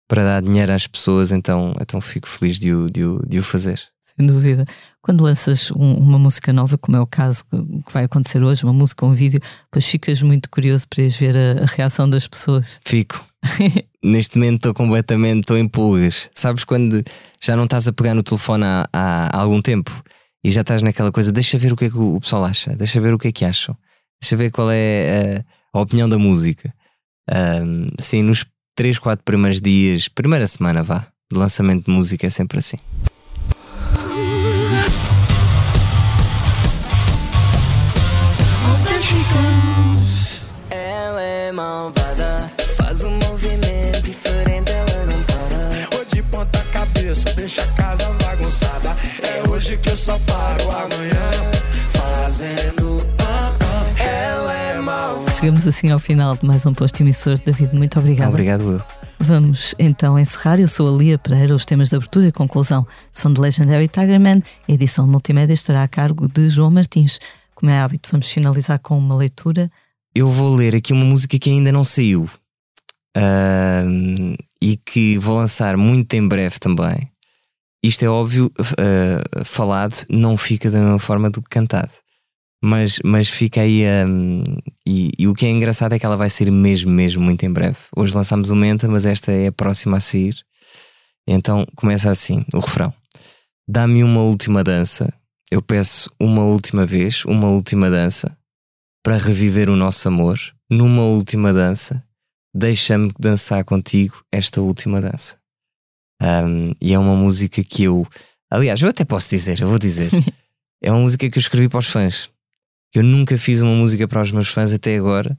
[0.08, 3.44] para dar dinheiro às pessoas, então, então fico feliz de o, de o, de o
[3.44, 3.82] fazer
[4.18, 4.66] sem dúvida.
[5.02, 8.74] Quando lanças um, uma música nova, como é o caso que vai acontecer hoje, uma
[8.74, 12.80] música ou um vídeo, depois ficas muito curioso para ver a, a reação das pessoas.
[12.84, 13.24] Fico.
[14.04, 16.30] Neste momento estou completamente estou em pulgas.
[16.34, 17.04] Sabes quando
[17.42, 19.92] já não estás a pegar no telefone há, há, algum tempo
[20.44, 23.00] e já estás naquela coisa, deixa ver o que é que o pessoal acha, deixa
[23.00, 23.78] ver o que é que acham,
[24.22, 25.44] deixa ver qual é
[25.74, 26.74] a, a opinião da música.
[27.30, 28.46] Um, assim, nos
[28.76, 32.78] 3, 4 primeiros dias, primeira semana vá, de lançamento de música é sempre assim.
[50.08, 51.32] Só paro amanhã
[51.92, 53.06] fazendo.
[53.20, 55.32] Ah, ah, ela é malvada.
[55.34, 57.38] Chegamos assim ao final de mais um posto emissor.
[57.38, 58.30] David, muito obrigado.
[58.30, 58.82] Obrigado, eu.
[59.20, 60.62] Vamos então encerrar.
[60.62, 61.54] Eu sou a Lia Pereira.
[61.54, 64.42] Os temas de abertura e conclusão são de Legendary Tigerman.
[64.70, 67.20] A edição multimédia estará a cargo de João Martins.
[67.54, 69.68] Como é hábito, vamos finalizar com uma leitura.
[70.16, 72.30] Eu vou ler aqui uma música que ainda não saiu
[73.18, 77.10] uh, e que vou lançar muito em breve também
[77.84, 81.92] isto é óbvio, uh, falado não fica da mesma forma do que cantado.
[82.64, 83.84] Mas, mas fica aí.
[84.08, 84.44] Um,
[84.86, 87.52] e, e, o que é engraçado é que ela vai sair mesmo, mesmo muito em
[87.52, 87.78] breve.
[87.96, 90.36] Hoje lançámos o Menta, mas esta é a próxima a sair.
[91.28, 92.92] Então começa assim: o refrão.
[93.68, 95.14] Dá-me uma última dança.
[95.52, 98.36] Eu peço uma última vez, uma última dança,
[99.04, 100.40] para reviver o nosso amor.
[100.70, 102.04] Numa última dança,
[102.54, 105.38] deixa-me dançar contigo esta última dança.
[106.22, 108.06] Um, e é uma música que eu,
[108.50, 110.10] aliás, eu até posso dizer, eu vou dizer,
[110.82, 112.30] é uma música que eu escrevi para os fãs.
[112.94, 115.38] Eu nunca fiz uma música para os meus fãs até agora.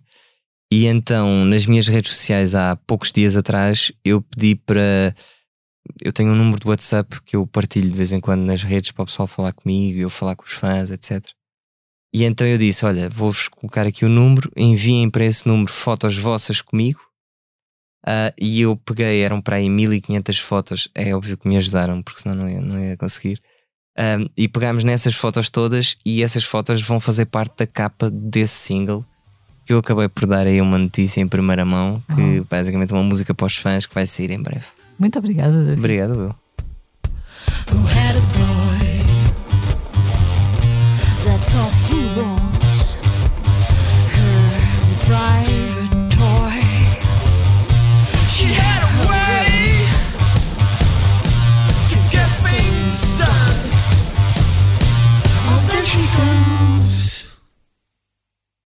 [0.71, 5.15] E então, nas minhas redes sociais, há poucos dias atrás, eu pedi para.
[6.03, 8.93] Eu tenho um número de WhatsApp que eu partilho de vez em quando nas redes
[8.93, 11.27] para o pessoal falar comigo, eu falar com os fãs, etc.
[12.15, 16.19] E então eu disse: Olha, vou-vos colocar aqui o número, enviem para esse número fotos
[16.19, 17.08] vossas comigo
[18.07, 20.89] Uh, e eu peguei, eram para aí 1500 fotos.
[20.95, 23.41] É óbvio que me ajudaram, porque senão não ia, não ia conseguir.
[23.99, 28.55] Um, e pegámos nessas fotos todas, e essas fotos vão fazer parte da capa desse
[28.55, 29.05] single.
[29.67, 32.45] Que eu acabei por dar aí uma notícia em primeira mão, que oh.
[32.49, 34.67] basicamente é uma música para os fãs que vai sair em breve.
[34.99, 35.79] Muito obrigada, David.
[35.79, 36.35] Obrigado, eu.